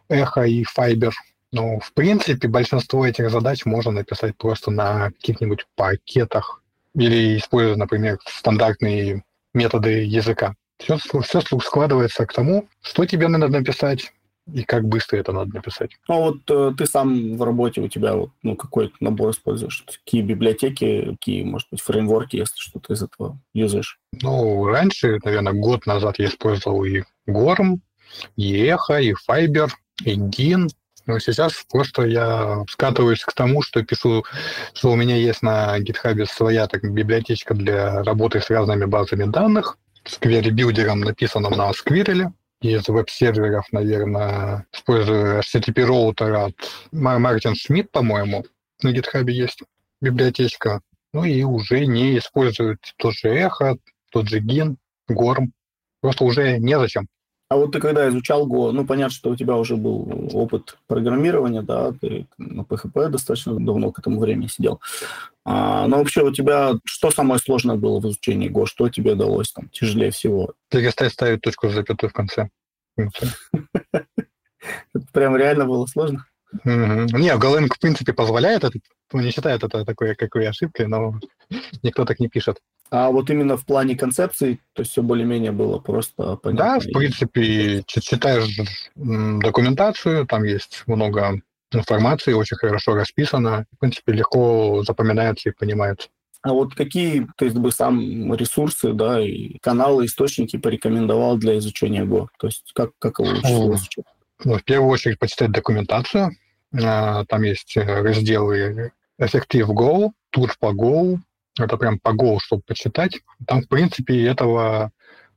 Echo 0.09 0.47
и 0.47 0.63
Fiber. 0.63 1.11
Но, 1.51 1.79
в 1.79 1.93
принципе, 1.93 2.47
большинство 2.47 3.05
этих 3.05 3.29
задач 3.31 3.65
можно 3.65 3.91
написать 3.91 4.37
просто 4.37 4.69
на 4.71 5.11
каких-нибудь 5.11 5.65
пакетах 5.75 6.61
или 6.95 7.37
используя, 7.37 7.75
например, 7.75 8.19
стандартные 8.25 9.23
методы 9.53 10.03
языка. 10.03 10.55
Все, 10.79 10.97
все 10.97 11.41
складывается 11.41 12.25
к 12.25 12.33
тому, 12.33 12.67
что 12.81 13.05
тебе 13.05 13.27
надо 13.27 13.47
написать 13.47 14.11
и 14.53 14.63
как 14.63 14.87
быстро 14.87 15.17
это 15.17 15.31
надо 15.31 15.55
написать. 15.55 15.91
Ну 16.07 16.21
вот 16.21 16.37
э, 16.49 16.73
ты 16.77 16.85
сам 16.85 17.35
в 17.35 17.43
работе 17.43 17.81
у 17.81 17.87
тебя 17.87 18.15
вот, 18.15 18.31
ну, 18.43 18.55
какой 18.55 18.93
набор 18.99 19.31
используешь? 19.31 19.83
Какие 19.85 20.21
библиотеки, 20.21 21.11
какие, 21.11 21.43
может 21.43 21.67
быть, 21.69 21.81
фреймворки, 21.81 22.37
если 22.37 22.55
что-то 22.57 22.93
из 22.93 23.03
этого 23.03 23.39
юзаешь? 23.53 23.99
Ну, 24.21 24.65
раньше, 24.65 25.19
наверное, 25.23 25.53
год 25.53 25.85
назад 25.85 26.19
я 26.19 26.27
использовал 26.27 26.83
и 26.85 27.03
Gorm, 27.27 27.79
и 28.35 28.67
Echo, 28.67 29.01
и 29.01 29.13
Fiber, 29.29 29.69
и 30.05 30.15
Gin, 30.15 30.69
но 31.07 31.19
сейчас 31.19 31.65
просто 31.69 32.03
я 32.03 32.63
скатываюсь 32.69 33.23
к 33.23 33.33
тому, 33.33 33.61
что 33.61 33.83
пишу, 33.83 34.23
что 34.73 34.91
у 34.91 34.95
меня 34.95 35.15
есть 35.15 35.41
на 35.41 35.79
GitHub 35.79 36.25
своя 36.25 36.67
так, 36.67 36.83
библиотечка 36.83 37.53
для 37.53 38.03
работы 38.03 38.41
с 38.41 38.49
разными 38.49 38.85
базами 38.85 39.23
данных, 39.23 39.77
с 40.05 40.19
query 40.19 40.46
builder 40.46 40.83
ом, 40.83 40.99
написанным 40.99 41.53
на 41.53 41.71
Squirrel, 41.71 42.31
из 42.61 42.87
веб-серверов, 42.87 43.65
наверное, 43.71 44.65
использую 44.73 45.39
HTTP-роутер 45.39 46.33
от 46.47 46.55
Мартин 46.91 47.55
Шмидт, 47.55 47.91
по-моему, 47.91 48.45
на 48.81 48.89
GitHub 48.89 49.29
есть 49.29 49.63
библиотечка. 50.01 50.81
Ну 51.13 51.23
и 51.23 51.43
уже 51.43 51.85
не 51.85 52.17
используют 52.17 52.79
тот 52.97 53.13
же 53.13 53.29
Echo, 53.29 53.77
тот 54.11 54.27
же 54.27 54.39
Gin, 54.39 54.75
Gorm. 55.09 55.47
Просто 56.01 56.25
уже 56.25 56.57
незачем. 56.59 57.07
А 57.49 57.55
вот 57.55 57.71
ты 57.71 57.79
когда 57.79 58.09
изучал 58.09 58.45
Go, 58.45 58.71
ну, 58.71 58.85
понятно, 58.85 59.13
что 59.13 59.29
у 59.29 59.35
тебя 59.35 59.55
уже 59.55 59.77
был 59.77 60.29
опыт 60.33 60.77
программирования, 60.87 61.61
да, 61.61 61.93
ты 61.93 62.27
на 62.37 62.63
PHP 62.63 63.07
достаточно 63.07 63.53
давно 63.53 63.91
к 63.91 63.99
этому 63.99 64.19
времени 64.19 64.47
сидел. 64.47 64.81
А, 65.45 65.87
но 65.87 65.99
вообще 65.99 66.23
у 66.23 66.33
тебя 66.33 66.73
что 66.83 67.09
самое 67.09 67.39
сложное 67.39 67.77
было 67.77 68.01
в 68.01 68.05
изучении 68.05 68.49
Go? 68.49 68.65
Что 68.65 68.89
тебе 68.89 69.15
далось 69.15 69.53
там 69.53 69.69
тяжелее 69.69 70.11
всего? 70.11 70.55
Перестать 70.69 71.13
ставить 71.13 71.39
точку 71.41 71.69
с 71.69 71.73
запятой 71.73 72.09
в 72.09 72.13
конце. 72.13 72.49
Прям 75.13 75.37
реально 75.37 75.65
было 75.65 75.85
сложно? 75.85 76.25
Не, 76.65 77.35
Golang, 77.37 77.67
в 77.73 77.79
принципе, 77.79 78.13
позволяет 78.13 78.65
это, 78.65 78.79
не 79.13 79.31
считает 79.31 79.63
это 79.63 79.85
такой, 79.85 80.15
какой 80.15 80.47
ошибкой, 80.47 80.87
но 80.87 81.19
никто 81.81 82.03
так 82.03 82.19
не 82.19 82.27
пишет. 82.27 82.59
А 82.89 83.09
вот 83.09 83.29
именно 83.29 83.57
в 83.57 83.65
плане 83.65 83.95
концепции, 83.95 84.59
то 84.73 84.81
есть 84.81 84.91
все 84.91 85.01
более-менее 85.01 85.51
было 85.51 85.79
просто 85.79 86.37
понятно? 86.37 86.53
Да, 86.53 86.79
в 86.79 86.91
принципе, 86.93 87.83
читаешь 87.85 88.57
документацию, 88.95 90.25
там 90.25 90.43
есть 90.43 90.83
много 90.87 91.41
информации, 91.71 92.33
очень 92.33 92.55
хорошо 92.55 92.95
расписано, 92.95 93.65
в 93.75 93.79
принципе, 93.79 94.13
легко 94.13 94.83
запоминается 94.85 95.49
и 95.49 95.53
понимается. 95.53 96.09
А 96.43 96.53
вот 96.53 96.75
какие, 96.75 97.27
то 97.35 97.45
есть 97.45 97.57
бы 97.57 97.71
сам 97.71 98.33
ресурсы, 98.33 98.93
да, 98.93 99.19
и 99.19 99.57
каналы, 99.59 100.05
источники 100.05 100.57
порекомендовал 100.57 101.37
для 101.37 101.57
изучения 101.57 102.05
Go? 102.05 102.27
То 102.39 102.47
есть 102.47 102.71
как, 102.73 102.91
как 102.99 103.19
его 103.19 103.29
лучше 103.29 103.47
изучить? 103.47 104.05
Ну, 104.45 104.57
в 104.57 104.63
первую 104.63 104.89
очередь 104.89 105.19
почитать 105.19 105.51
документацию. 105.51 106.31
А, 106.73 107.25
там 107.25 107.43
есть 107.43 107.75
э, 107.75 107.83
разделы 107.83 108.91
Effective 109.19 109.67
Go, 109.67 110.11
Tour 110.35 110.51
по 110.59 110.73
Go. 110.73 111.17
Это 111.63 111.77
прям 111.77 111.99
по 111.99 112.09
Go, 112.09 112.37
чтобы 112.39 112.61
почитать. 112.65 113.19
Там, 113.45 113.61
в 113.61 113.67
принципе, 113.67 114.25
этого 114.25 114.91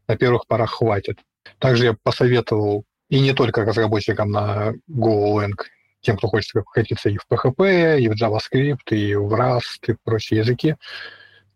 на 0.08 0.16
первых 0.16 0.46
порах 0.46 0.70
хватит. 0.72 1.18
Также 1.58 1.84
я 1.84 1.96
посоветовал 2.02 2.84
и 3.08 3.20
не 3.20 3.32
только 3.32 3.64
разработчикам 3.64 4.30
на 4.30 4.72
GoLang, 4.88 5.54
тем, 6.00 6.16
кто 6.16 6.28
хочет 6.28 6.52
прокатиться 6.52 7.10
и 7.10 7.18
в 7.18 7.26
PHP, 7.30 8.00
и 8.00 8.08
в 8.08 8.12
JavaScript, 8.12 8.90
и 8.90 9.14
в 9.14 9.34
Rust, 9.34 9.88
и 9.88 9.96
прочие 10.04 10.40
языки, 10.40 10.76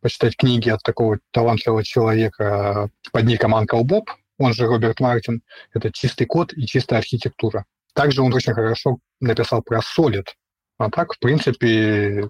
почитать 0.00 0.36
книги 0.36 0.68
от 0.68 0.82
такого 0.82 1.18
талантливого 1.30 1.82
человека 1.82 2.90
под 3.12 3.24
ником 3.24 3.54
Uncle 3.54 3.82
Bob, 3.82 4.04
он 4.36 4.52
же 4.52 4.66
Роберт 4.66 5.00
Мартин, 5.00 5.42
это 5.72 5.92
чистый 5.92 6.26
код 6.26 6.52
и 6.52 6.66
чистая 6.66 6.98
архитектура. 6.98 7.64
Также 7.94 8.20
он 8.22 8.34
очень 8.34 8.52
хорошо 8.52 8.98
написал 9.20 9.62
про 9.62 9.78
Solid. 9.78 10.26
А 10.78 10.90
так, 10.90 11.14
в 11.14 11.18
принципе, 11.20 12.28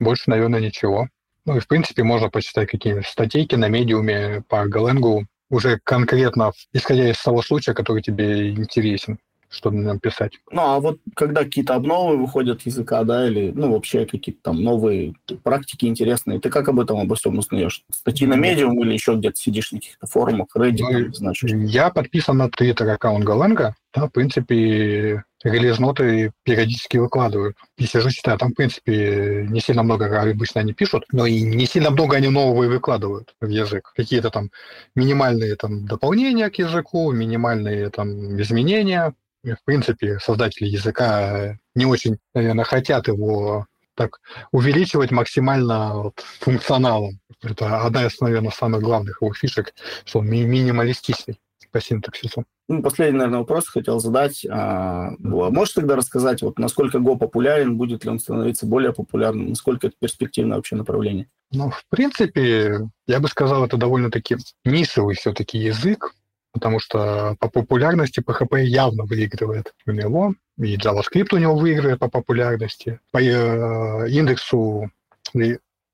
больше, 0.00 0.24
наверное, 0.26 0.60
ничего. 0.60 1.08
Ну 1.46 1.56
и, 1.56 1.60
в 1.60 1.68
принципе, 1.68 2.02
можно 2.02 2.30
почитать 2.30 2.70
какие-нибудь 2.70 3.06
статейки 3.06 3.54
на 3.54 3.68
медиуме 3.68 4.42
по 4.48 4.66
Голенгу, 4.66 5.26
уже 5.50 5.78
конкретно 5.84 6.52
исходя 6.72 7.10
из 7.10 7.22
того 7.22 7.42
случая, 7.42 7.74
который 7.74 8.02
тебе 8.02 8.50
интересен 8.50 9.18
чтобы 9.48 9.78
нам 9.78 10.00
писать. 10.00 10.38
Ну, 10.50 10.62
а 10.62 10.80
вот 10.80 10.98
когда 11.14 11.44
какие-то 11.44 11.74
обновы 11.74 12.16
выходят 12.16 12.62
языка, 12.62 13.04
да, 13.04 13.26
или, 13.26 13.52
ну, 13.54 13.72
вообще 13.72 14.06
какие-то 14.06 14.40
там 14.42 14.62
новые 14.62 15.14
практики 15.42 15.86
интересные, 15.86 16.40
ты 16.40 16.50
как 16.50 16.68
об 16.68 16.80
этом 16.80 16.98
обо 16.98 17.14
всем 17.14 17.38
узнаешь? 17.38 17.84
Статьи 17.90 18.26
на 18.26 18.34
Medium 18.34 18.74
или 18.82 18.92
еще 18.92 19.14
где-то 19.14 19.36
сидишь 19.36 19.72
на 19.72 19.78
каких-то 19.78 20.06
форумах, 20.06 20.48
Reddit, 20.56 21.06
ну, 21.08 21.12
значит? 21.12 21.50
Я 21.50 21.90
подписан 21.90 22.38
на 22.38 22.48
Twitter 22.48 22.88
аккаунт 22.90 23.24
Голенга, 23.24 23.74
да, 23.94 24.06
в 24.06 24.10
принципе, 24.10 25.22
релиз-ноты 25.44 26.32
периодически 26.42 26.96
выкладывают. 26.96 27.56
И 27.78 27.84
сижу, 27.86 28.10
читаю. 28.10 28.38
Там, 28.38 28.50
в 28.50 28.54
принципе, 28.54 29.46
не 29.48 29.60
сильно 29.60 29.82
много, 29.82 30.08
как 30.08 30.26
обычно 30.26 30.62
они 30.62 30.72
пишут, 30.72 31.04
но 31.12 31.26
и 31.26 31.42
не 31.42 31.66
сильно 31.66 31.90
много 31.90 32.16
они 32.16 32.28
нового 32.28 32.64
и 32.64 32.68
выкладывают 32.68 33.34
в 33.40 33.48
язык. 33.48 33.92
Какие-то 33.94 34.30
там 34.30 34.50
минимальные 34.96 35.54
там 35.56 35.86
дополнения 35.86 36.50
к 36.50 36.56
языку, 36.56 37.12
минимальные 37.12 37.90
там 37.90 38.40
изменения, 38.40 39.14
в 39.52 39.64
принципе, 39.64 40.18
создатели 40.18 40.66
языка 40.66 41.58
не 41.74 41.86
очень, 41.86 42.18
наверное, 42.34 42.64
хотят 42.64 43.08
его 43.08 43.66
так 43.94 44.20
увеличивать 44.50 45.10
максимально 45.10 45.94
вот, 45.94 46.20
функционалом. 46.40 47.20
Это 47.42 47.82
одна 47.82 48.06
из, 48.06 48.20
наверное, 48.20 48.50
самых 48.50 48.82
главных 48.82 49.20
его 49.22 49.32
фишек, 49.34 49.74
что 50.04 50.20
он 50.20 50.28
ми- 50.28 50.44
минималистичный 50.44 51.38
по 51.70 51.80
синтаксису. 51.80 52.44
Ну, 52.68 52.82
последний, 52.82 53.18
наверное, 53.18 53.40
вопрос 53.40 53.68
хотел 53.68 53.98
задать. 53.98 54.46
А, 54.48 55.10
можешь 55.18 55.74
тогда 55.74 55.96
рассказать, 55.96 56.40
вот, 56.40 56.58
насколько 56.58 56.98
Go 56.98 57.18
популярен, 57.18 57.76
будет 57.76 58.04
ли 58.04 58.10
он 58.10 58.20
становиться 58.20 58.64
более 58.64 58.92
популярным, 58.92 59.50
насколько 59.50 59.88
это 59.88 59.96
перспективное 59.98 60.56
вообще 60.56 60.76
направление? 60.76 61.28
Ну, 61.50 61.70
в 61.70 61.84
принципе, 61.90 62.88
я 63.06 63.20
бы 63.20 63.28
сказал, 63.28 63.64
это 63.64 63.76
довольно-таки 63.76 64.36
нишевый 64.64 65.16
все-таки 65.16 65.58
язык, 65.58 66.14
потому 66.54 66.78
что 66.78 67.36
по 67.40 67.50
популярности 67.50 68.20
PHP 68.20 68.62
явно 68.62 69.04
выигрывает 69.04 69.74
у 69.86 69.90
него, 69.90 70.34
и 70.56 70.76
JavaScript 70.76 71.28
у 71.32 71.36
него 71.36 71.56
выигрывает 71.56 71.98
по 71.98 72.08
популярности. 72.08 73.00
По 73.10 73.18
э, 73.18 74.08
индексу 74.08 74.90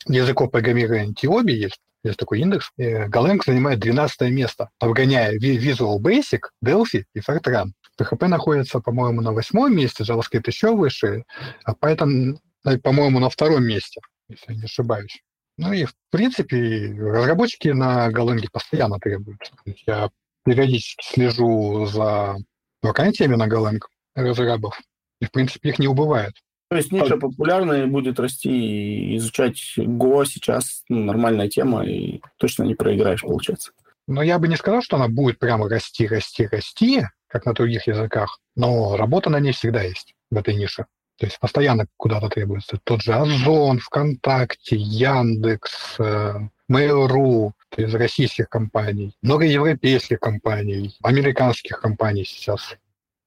языков 0.06 0.50
программирования 0.50 1.14
Тиоби 1.14 1.54
есть, 1.54 1.80
есть 2.04 2.18
такой 2.18 2.40
индекс. 2.40 2.70
Golang 2.78 3.40
занимает 3.44 3.80
12 3.80 4.20
место, 4.30 4.68
обгоняя 4.78 5.32
Visual 5.38 5.98
Basic, 5.98 6.40
Delphi 6.62 7.04
и 7.14 7.20
Fortran. 7.20 7.70
PHP 7.98 8.28
находится, 8.28 8.80
по-моему, 8.80 9.22
на 9.22 9.32
восьмом 9.32 9.74
месте, 9.74 10.04
JavaScript 10.04 10.44
еще 10.46 10.76
выше, 10.76 11.24
а 11.64 11.72
Python, 11.72 12.36
э, 12.66 12.76
по-моему, 12.78 13.18
на 13.18 13.30
втором 13.30 13.64
месте, 13.64 14.02
если 14.28 14.52
я 14.52 14.58
не 14.58 14.64
ошибаюсь. 14.64 15.22
Ну 15.56 15.72
и, 15.72 15.84
в 15.84 15.94
принципе, 16.10 16.94
разработчики 16.98 17.68
на 17.68 18.10
Golang 18.10 18.46
постоянно 18.52 18.98
требуются. 18.98 19.52
Я 19.86 20.10
периодически 20.44 21.04
слежу 21.04 21.86
за 21.86 22.36
вакансиями 22.82 23.36
на 23.36 23.48
Golang 23.48 23.80
разрабов, 24.14 24.80
и, 25.20 25.26
в 25.26 25.30
принципе, 25.30 25.70
их 25.70 25.78
не 25.78 25.88
убывает. 25.88 26.34
То 26.70 26.76
есть 26.76 26.92
ниша 26.92 27.16
популярная 27.16 27.86
будет 27.86 28.20
расти, 28.20 28.50
и 28.50 29.16
изучать 29.16 29.74
Go 29.76 30.24
сейчас 30.24 30.84
ну, 30.88 31.00
нормальная 31.04 31.48
тема, 31.48 31.84
и 31.84 32.20
точно 32.36 32.62
не 32.62 32.76
проиграешь, 32.76 33.22
получается. 33.22 33.72
Но 34.06 34.22
я 34.22 34.38
бы 34.38 34.48
не 34.48 34.56
сказал, 34.56 34.80
что 34.80 34.96
она 34.96 35.08
будет 35.08 35.38
прямо 35.38 35.68
расти, 35.68 36.06
расти, 36.06 36.46
расти, 36.46 37.02
как 37.26 37.44
на 37.44 37.54
других 37.54 37.86
языках, 37.86 38.38
но 38.54 38.96
работа 38.96 39.30
на 39.30 39.40
ней 39.40 39.52
всегда 39.52 39.82
есть 39.82 40.14
в 40.30 40.36
этой 40.36 40.54
нише. 40.54 40.86
То 41.18 41.26
есть 41.26 41.38
постоянно 41.38 41.86
куда-то 41.96 42.28
требуется. 42.28 42.78
Тот 42.82 43.02
же 43.02 43.14
Озон, 43.14 43.78
ВКонтакте, 43.78 44.76
Яндекс, 44.76 45.96
э, 45.98 46.34
Mail.ru, 46.70 47.52
из 47.76 47.94
российских 47.94 48.48
компаний, 48.48 49.14
много 49.22 49.44
европейских 49.44 50.20
компаний, 50.20 50.96
американских 51.02 51.80
компаний 51.80 52.24
сейчас 52.24 52.76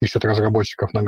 ищут 0.03 0.25
разработчиков 0.25 0.93
на. 0.93 1.03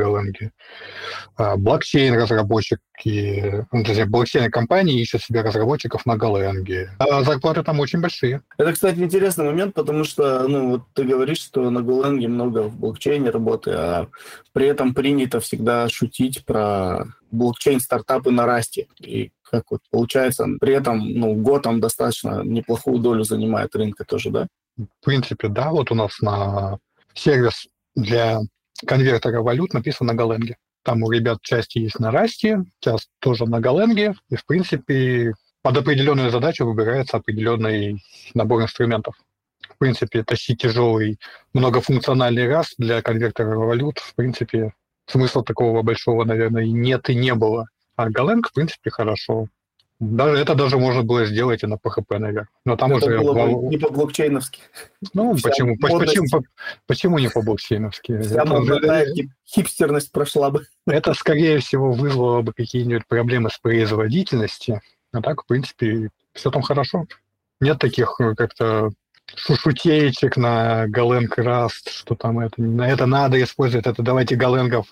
А, 1.37 1.57
блокчейн-разработчики, 1.57 3.65
ну, 3.71 3.83
точнее, 3.83 4.05
блокчейн-компании 4.05 5.01
ищут 5.01 5.21
себе 5.21 5.41
разработчиков 5.41 6.05
на 6.05 6.17
Голенге. 6.17 6.91
А 6.97 7.23
зарплаты 7.23 7.63
там 7.63 7.79
очень 7.79 8.01
большие. 8.01 8.41
Это, 8.57 8.73
кстати, 8.73 8.99
интересный 8.99 9.45
момент, 9.45 9.73
потому 9.73 10.03
что, 10.03 10.47
ну, 10.47 10.71
вот 10.71 10.83
ты 10.93 11.03
говоришь, 11.03 11.41
что 11.41 11.69
на 11.69 11.81
Голенге 11.81 12.27
много 12.27 12.63
в 12.63 12.79
блокчейне 12.79 13.29
работы, 13.29 13.71
а 13.71 14.07
при 14.53 14.67
этом 14.67 14.93
принято 14.93 15.39
всегда 15.39 15.89
шутить 15.89 16.45
про 16.45 17.05
блокчейн-стартапы 17.31 18.31
на 18.31 18.45
расте. 18.45 18.87
И 18.99 19.31
как 19.49 19.63
вот 19.69 19.81
получается, 19.91 20.47
при 20.59 20.73
этом, 20.73 20.99
ну, 20.99 21.35
год 21.35 21.63
там 21.63 21.79
достаточно 21.79 22.43
неплохую 22.43 22.99
долю 22.99 23.23
занимает 23.23 23.75
рынка 23.75 24.03
тоже, 24.05 24.29
да? 24.29 24.47
В 24.77 25.05
принципе, 25.05 25.47
да. 25.47 25.71
Вот 25.71 25.91
у 25.91 25.95
нас 25.95 26.19
на 26.19 26.77
сервис 27.13 27.67
для 27.95 28.39
конвертера 28.85 29.41
валют 29.41 29.73
написано 29.73 30.13
на 30.13 30.17
Голенге. 30.17 30.57
Там 30.83 31.01
у 31.03 31.11
ребят 31.11 31.39
часть 31.41 31.75
есть 31.75 31.99
на 31.99 32.11
Расте, 32.11 32.63
часть 32.79 33.09
тоже 33.19 33.45
на 33.45 33.59
Голенге. 33.59 34.15
И, 34.29 34.35
в 34.35 34.45
принципе, 34.45 35.33
под 35.61 35.77
определенную 35.77 36.29
задачу 36.29 36.65
выбирается 36.65 37.17
определенный 37.17 38.03
набор 38.33 38.61
инструментов. 38.61 39.15
В 39.61 39.77
принципе, 39.77 40.23
тащить 40.23 40.61
тяжелый 40.61 41.19
многофункциональный 41.53 42.47
раз 42.47 42.75
для 42.77 43.01
конвертера 43.01 43.55
валют, 43.55 43.97
в 43.99 44.13
принципе, 44.15 44.73
смысла 45.07 45.43
такого 45.43 45.81
большого, 45.81 46.23
наверное, 46.23 46.65
нет 46.65 47.09
и 47.09 47.15
не 47.15 47.33
было. 47.33 47.67
А 47.95 48.09
Golang, 48.09 48.41
в 48.43 48.53
принципе, 48.53 48.89
хорошо. 48.89 49.47
Даже 49.99 50.37
это 50.37 50.55
даже 50.55 50.77
можно 50.77 51.03
было 51.03 51.25
сделать 51.25 51.63
и 51.63 51.67
на 51.67 51.75
PHP, 51.75 52.17
наверное. 52.17 52.49
Но 52.65 52.75
там 52.75 52.91
это 52.91 53.05
уже 53.05 53.19
было 53.19 53.33
бы 53.33 53.67
не 53.69 53.77
по-блокчейновски. 53.77 54.61
Ну, 55.13 55.37
почему, 55.41 55.77
почему, 55.77 56.43
почему 56.85 57.19
не 57.19 57.29
по-блокчейновски? 57.29 58.21
Вся 58.21 58.43
уже... 58.43 59.05
хипстерность 59.47 60.11
прошла 60.11 60.49
бы. 60.49 60.65
Это, 60.85 61.13
скорее 61.13 61.59
всего, 61.59 61.93
вызвало 61.93 62.41
бы 62.41 62.51
какие-нибудь 62.51 63.07
проблемы 63.07 63.49
с 63.49 63.57
производительностью. 63.57 64.81
А 65.13 65.21
так, 65.21 65.43
в 65.43 65.47
принципе, 65.47 66.09
все 66.33 66.51
там 66.51 66.61
хорошо. 66.61 67.05
Нет 67.61 67.79
таких 67.79 68.15
э, 68.19 68.35
как-то 68.35 68.91
шутеечек 69.37 70.37
на 70.37 70.87
Golang 70.87 71.27
Rust, 71.37 71.89
что 71.89 72.15
там 72.15 72.39
это, 72.39 72.61
это 72.61 73.05
надо 73.05 73.41
использовать, 73.41 73.85
это 73.87 74.01
давайте 74.01 74.35
Golang, 74.35 74.83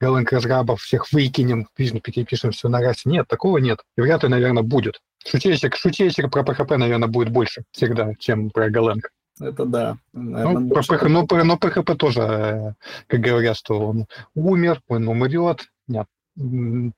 Golang 0.00 0.26
разрабов 0.30 0.80
всех 0.80 1.12
выкинем, 1.12 1.68
перепишем 1.74 2.50
все 2.52 2.68
на 2.68 2.82
Rust. 2.82 3.02
Нет, 3.04 3.26
такого 3.28 3.58
нет. 3.58 3.80
И 3.96 4.00
вряд 4.00 4.22
ли, 4.22 4.28
наверное, 4.28 4.62
будет. 4.62 5.00
Шутеечек, 5.26 5.76
шутеечек 5.76 6.30
про 6.30 6.42
PHP, 6.42 6.76
наверное, 6.76 7.08
будет 7.08 7.30
больше 7.30 7.64
всегда, 7.72 8.12
чем 8.18 8.50
про 8.50 8.70
Golang. 8.70 9.00
Это 9.40 9.64
да. 9.64 9.98
Наверное, 10.12 10.60
ну, 10.60 10.68
больше... 10.68 10.92
PHP, 10.92 11.08
но, 11.08 11.26
но 11.44 11.56
PHP 11.56 11.94
тоже, 11.96 12.74
как 13.06 13.20
говорят, 13.20 13.56
что 13.56 13.88
он 13.88 14.06
умер, 14.34 14.80
он 14.88 15.08
умрет. 15.08 15.64
Нет, 15.88 16.06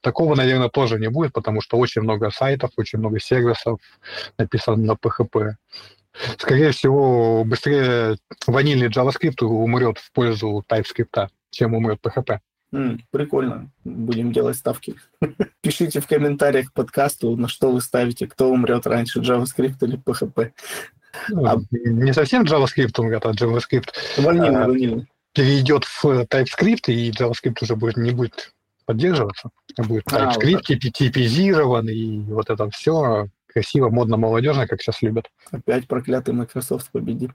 такого, 0.01 0.35
наверное, 0.35 0.69
тоже 0.69 0.99
не 0.99 1.09
будет, 1.09 1.33
потому 1.33 1.61
что 1.61 1.79
очень 1.79 2.03
много 2.03 2.31
сайтов, 2.31 2.71
очень 2.77 2.99
много 2.99 3.21
сервисов 3.21 3.81
написано 4.37 4.77
на 4.77 4.93
PHP. 4.93 5.53
Скорее 6.39 6.73
всего, 6.73 7.45
быстрее 7.45 8.17
ванильный 8.47 8.89
JavaScript 8.89 9.45
умрет 9.45 9.99
в 9.99 10.13
пользу 10.13 10.65
TypeScript, 10.69 11.29
чем 11.51 11.75
умрет 11.75 12.01
PHP. 12.03 12.39
Mm, 12.73 13.01
прикольно. 13.11 13.71
Будем 13.85 14.33
делать 14.33 14.57
ставки. 14.57 14.95
Пишите 15.63 16.01
в 16.01 16.07
комментариях 16.07 16.69
к 16.69 16.73
подкасту, 16.75 17.35
на 17.37 17.49
что 17.49 17.71
вы 17.71 17.81
ставите, 17.81 18.27
кто 18.27 18.51
умрет 18.51 18.87
раньше, 18.87 19.21
JavaScript 19.21 19.77
или 19.81 19.99
PHP. 19.99 20.53
Ну, 21.31 21.47
а... 21.47 21.57
Не 21.71 22.13
совсем 22.13 22.43
JavaScript 22.43 22.99
умрет, 22.99 23.25
а 23.25 23.31
JavaScript 23.31 23.89
ванильный, 24.19 24.65
а, 24.65 24.67
ванильный. 24.67 25.09
перейдет 25.33 25.85
в 25.85 26.05
TypeScript, 26.05 26.93
и 26.93 27.11
JavaScript 27.11 27.57
уже 27.63 27.75
будет, 27.75 27.97
не 27.97 28.11
будет 28.11 28.53
поддерживаться. 28.85 29.51
Будет 29.79 30.05
TypeScript 30.07 30.65
а, 30.69 30.75
вот 30.75 30.95
типизирован, 30.95 31.89
и 31.89 32.19
вот 32.21 32.51
это 32.51 32.69
все 32.71 33.29
красиво, 33.49 33.89
модно, 33.91 34.17
молодежно, 34.17 34.67
как 34.67 34.81
сейчас 34.81 35.03
любят. 35.03 35.31
Опять 35.51 35.89
проклятый 35.89 36.35
Microsoft 36.35 36.91
победит. 36.93 37.31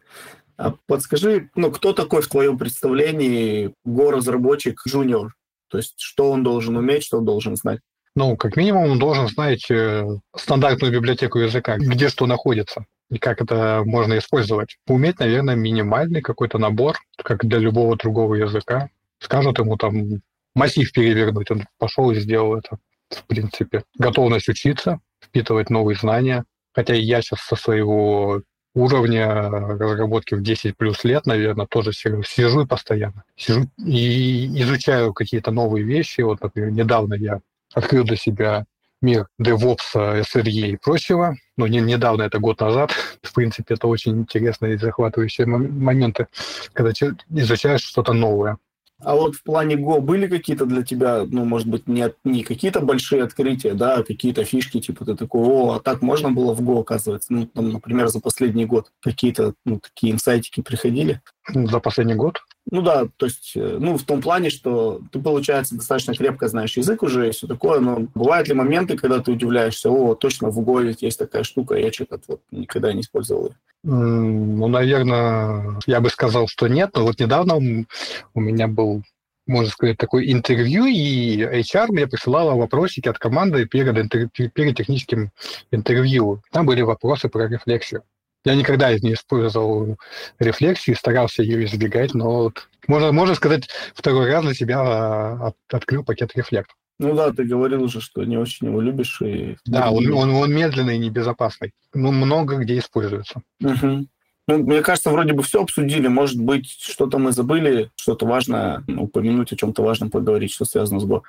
А 0.57 0.75
подскажи, 0.85 1.49
ну, 1.55 1.71
кто 1.71 1.93
такой 1.93 2.21
в 2.21 2.27
твоем 2.27 2.57
представлении 2.57 3.73
го-разработчик 3.83 4.81
junior? 4.87 5.29
То 5.69 5.77
есть 5.77 5.95
что 5.97 6.31
он 6.31 6.43
должен 6.43 6.77
уметь, 6.77 7.03
что 7.03 7.17
он 7.17 7.25
должен 7.25 7.55
знать? 7.55 7.79
Ну, 8.15 8.37
как 8.37 8.55
минимум, 8.55 8.91
он 8.91 8.99
должен 8.99 9.27
знать 9.27 9.69
э, 9.71 10.05
стандартную 10.35 10.93
библиотеку 10.93 11.39
языка, 11.39 11.77
где 11.77 12.09
что 12.09 12.27
находится 12.27 12.85
и 13.13 13.19
как 13.19 13.41
это 13.41 13.83
можно 13.85 14.17
использовать. 14.17 14.77
Уметь, 14.87 15.19
наверное, 15.19 15.55
минимальный 15.55 16.21
какой-то 16.21 16.57
набор, 16.57 16.97
как 17.17 17.45
для 17.45 17.59
любого 17.59 17.95
другого 17.95 18.35
языка. 18.35 18.89
Скажут 19.19 19.59
ему 19.59 19.77
там 19.77 20.21
массив 20.55 20.91
перевернуть, 20.91 21.51
он 21.51 21.65
пошел 21.77 22.11
и 22.11 22.19
сделал 22.19 22.55
это, 22.55 22.77
в 23.09 23.23
принципе. 23.25 23.83
Готовность 23.97 24.49
учиться, 24.49 24.99
впитывать 25.33 25.71
новые 25.71 25.97
знания. 25.97 26.45
Хотя 26.73 26.93
я 26.93 27.21
сейчас 27.21 27.41
со 27.41 27.55
своего 27.55 28.43
уровня 28.75 29.49
разработки 29.49 30.35
в 30.35 30.41
10 30.41 30.77
плюс 30.77 31.03
лет, 31.03 31.25
наверное, 31.25 31.65
тоже 31.65 31.91
сижу 31.91 32.65
постоянно. 32.67 33.23
Сижу 33.35 33.67
и 33.83 34.47
изучаю 34.61 35.13
какие-то 35.13 35.51
новые 35.51 35.83
вещи. 35.83 36.21
Вот, 36.21 36.41
например, 36.41 36.71
недавно 36.71 37.15
я 37.15 37.39
открыл 37.73 38.03
для 38.03 38.15
себя 38.15 38.65
мир 39.01 39.27
DevOps, 39.41 39.95
SRE 39.95 40.49
и 40.49 40.77
прочего. 40.77 41.35
Но 41.57 41.67
не, 41.67 41.81
недавно, 41.81 42.23
это 42.23 42.39
год 42.39 42.61
назад. 42.61 42.91
В 43.21 43.33
принципе, 43.33 43.73
это 43.73 43.87
очень 43.87 44.19
интересные 44.19 44.75
и 44.75 44.77
захватывающие 44.77 45.47
моменты, 45.47 46.27
когда 46.73 46.91
изучаешь 47.29 47.81
что-то 47.81 48.13
новое. 48.13 48.57
А 49.03 49.15
вот 49.15 49.35
в 49.35 49.43
плане 49.43 49.75
Go 49.75 49.99
были 49.99 50.27
какие-то 50.27 50.65
для 50.65 50.83
тебя, 50.83 51.25
ну, 51.27 51.45
может 51.45 51.67
быть, 51.67 51.87
не, 51.87 52.13
не 52.23 52.43
какие-то 52.43 52.81
большие 52.81 53.23
открытия, 53.23 53.73
да, 53.73 53.95
а 53.95 54.03
какие-то 54.03 54.43
фишки, 54.43 54.79
типа 54.79 55.05
ты 55.05 55.15
такой, 55.15 55.41
о, 55.41 55.73
а 55.73 55.79
так 55.79 56.01
можно 56.01 56.31
было 56.31 56.53
в 56.53 56.61
Go, 56.61 56.81
оказывается? 56.81 57.33
Ну, 57.33 57.45
там, 57.45 57.69
например, 57.69 58.07
за 58.07 58.19
последний 58.19 58.65
год 58.65 58.91
какие-то, 59.01 59.53
ну, 59.65 59.79
такие 59.79 60.13
инсайтики 60.13 60.61
приходили? 60.61 61.21
За 61.47 61.79
последний 61.79 62.15
год? 62.15 62.41
Ну 62.71 62.81
да, 62.81 63.07
то 63.17 63.25
есть, 63.25 63.51
э, 63.55 63.77
ну, 63.79 63.97
в 63.97 64.03
том 64.03 64.21
плане, 64.21 64.49
что 64.49 65.01
ты, 65.11 65.19
получается, 65.19 65.75
достаточно 65.75 66.13
крепко 66.13 66.47
знаешь 66.47 66.77
язык 66.77 67.03
уже 67.03 67.27
и 67.27 67.31
все 67.31 67.47
такое, 67.47 67.81
но 67.81 68.07
бывают 68.15 68.47
ли 68.47 68.53
моменты, 68.53 68.97
когда 68.97 69.19
ты 69.19 69.31
удивляешься, 69.31 69.89
о, 69.89 70.15
точно 70.15 70.49
в 70.49 70.59
Go 70.59 70.95
есть 70.99 71.19
такая 71.19 71.43
штука, 71.43 71.75
я 71.75 71.91
что-то 71.91 72.19
вот 72.27 72.41
никогда 72.51 72.93
не 72.93 73.01
использовал 73.01 73.47
ее? 73.47 73.55
Ну, 73.83 74.67
наверное, 74.69 75.77
я 75.85 75.99
бы 75.99 76.09
сказал, 76.09 76.47
что 76.47 76.67
нет, 76.67 76.91
но 76.95 77.03
вот 77.03 77.19
недавно 77.19 77.85
у 78.33 78.39
меня 78.39 78.67
был 78.69 79.03
можно 79.45 79.71
сказать, 79.71 79.97
такое 79.97 80.31
интервью, 80.31 80.85
и 80.85 81.37
HR 81.43 81.87
мне 81.89 82.07
присылала 82.07 82.55
вопросики 82.55 83.09
от 83.09 83.19
команды 83.19 83.65
перед, 83.65 83.97
интер... 83.97 84.29
перед 84.29 84.77
техническим 84.77 85.31
интервью. 85.71 86.41
Там 86.51 86.65
были 86.65 86.81
вопросы 86.81 87.27
про 87.27 87.47
рефлексию. 87.47 88.03
Я 88.45 88.55
никогда 88.55 88.93
не 88.93 89.13
использовал 89.13 89.97
рефлексию, 90.39 90.95
старался 90.95 91.43
ее 91.43 91.65
избегать, 91.65 92.13
но 92.13 92.43
вот, 92.43 92.67
можно, 92.87 93.11
можно 93.11 93.35
сказать, 93.35 93.69
второй 93.95 94.29
раз 94.29 94.43
для 94.43 94.53
себя 94.53 94.81
а, 94.81 95.47
от, 95.47 95.55
открыл 95.71 96.03
пакет 96.03 96.31
рефлект. 96.35 96.71
Ну 96.99 97.15
да, 97.15 97.31
ты 97.31 97.43
говорил 97.43 97.83
уже, 97.83 98.01
что 98.01 98.23
не 98.23 98.37
очень 98.37 98.67
его 98.67 98.81
любишь. 98.81 99.21
И... 99.21 99.57
Да, 99.65 99.91
он, 99.91 100.11
он, 100.13 100.29
он 100.31 100.53
медленный 100.53 100.95
и 100.95 100.99
небезопасный. 100.99 101.73
Ну, 101.93 102.11
много 102.11 102.57
где 102.57 102.77
используется. 102.77 103.41
Угу. 103.61 104.07
Ну, 104.47 104.57
мне 104.57 104.81
кажется, 104.81 105.09
вроде 105.09 105.33
бы 105.33 105.41
все 105.41 105.61
обсудили. 105.61 106.07
Может 106.07 106.39
быть, 106.39 106.69
что-то 106.69 107.17
мы 107.17 107.31
забыли, 107.31 107.91
что-то 107.95 108.25
важное 108.25 108.83
ну, 108.87 109.03
упомянуть, 109.03 109.53
о 109.53 109.55
чем-то 109.55 109.83
важном 109.83 110.11
поговорить, 110.11 110.51
что 110.53 110.65
связано 110.65 110.99
с 110.99 111.05
Го. 111.05 111.23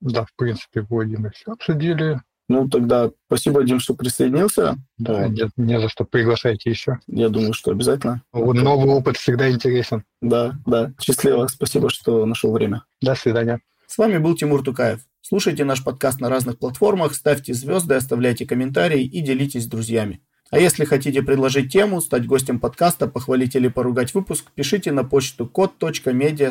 Да, 0.00 0.24
в 0.24 0.34
принципе, 0.36 0.82
Владимир, 0.82 1.32
все 1.32 1.52
обсудили. 1.52 2.20
Ну, 2.48 2.68
тогда 2.68 3.10
спасибо, 3.26 3.64
Дим, 3.64 3.80
что 3.80 3.94
присоединился. 3.94 4.76
Да, 4.98 5.26
не, 5.28 5.48
не 5.56 5.80
за 5.80 5.88
что. 5.88 6.04
Приглашайте 6.04 6.70
еще. 6.70 6.98
Я 7.08 7.28
думаю, 7.28 7.52
что 7.52 7.72
обязательно. 7.72 8.22
Новый 8.32 8.90
опыт 8.90 9.16
всегда 9.16 9.50
интересен. 9.50 10.04
Да, 10.20 10.54
да. 10.64 10.92
Счастливо. 11.00 11.48
Спасибо, 11.48 11.90
что 11.90 12.24
нашел 12.24 12.52
время. 12.52 12.84
До 13.00 13.14
свидания. 13.14 13.60
С 13.86 13.98
вами 13.98 14.18
был 14.18 14.36
Тимур 14.36 14.62
Тукаев. 14.62 15.00
Слушайте 15.22 15.64
наш 15.64 15.82
подкаст 15.82 16.20
на 16.20 16.28
разных 16.28 16.58
платформах, 16.58 17.14
ставьте 17.14 17.52
звезды, 17.52 17.94
оставляйте 17.94 18.46
комментарии 18.46 19.02
и 19.02 19.20
делитесь 19.20 19.64
с 19.64 19.66
друзьями. 19.66 20.22
А 20.50 20.60
если 20.60 20.84
хотите 20.84 21.22
предложить 21.22 21.72
тему, 21.72 22.00
стать 22.00 22.26
гостем 22.26 22.60
подкаста, 22.60 23.08
похвалить 23.08 23.56
или 23.56 23.66
поругать 23.66 24.14
выпуск, 24.14 24.52
пишите 24.54 24.92
на 24.92 25.02
почту 25.02 25.48
код.медиа 25.48 26.50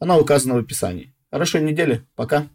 Она 0.00 0.18
указана 0.18 0.54
в 0.54 0.58
описании. 0.58 1.14
Хорошей 1.30 1.62
недели. 1.62 2.04
Пока. 2.16 2.48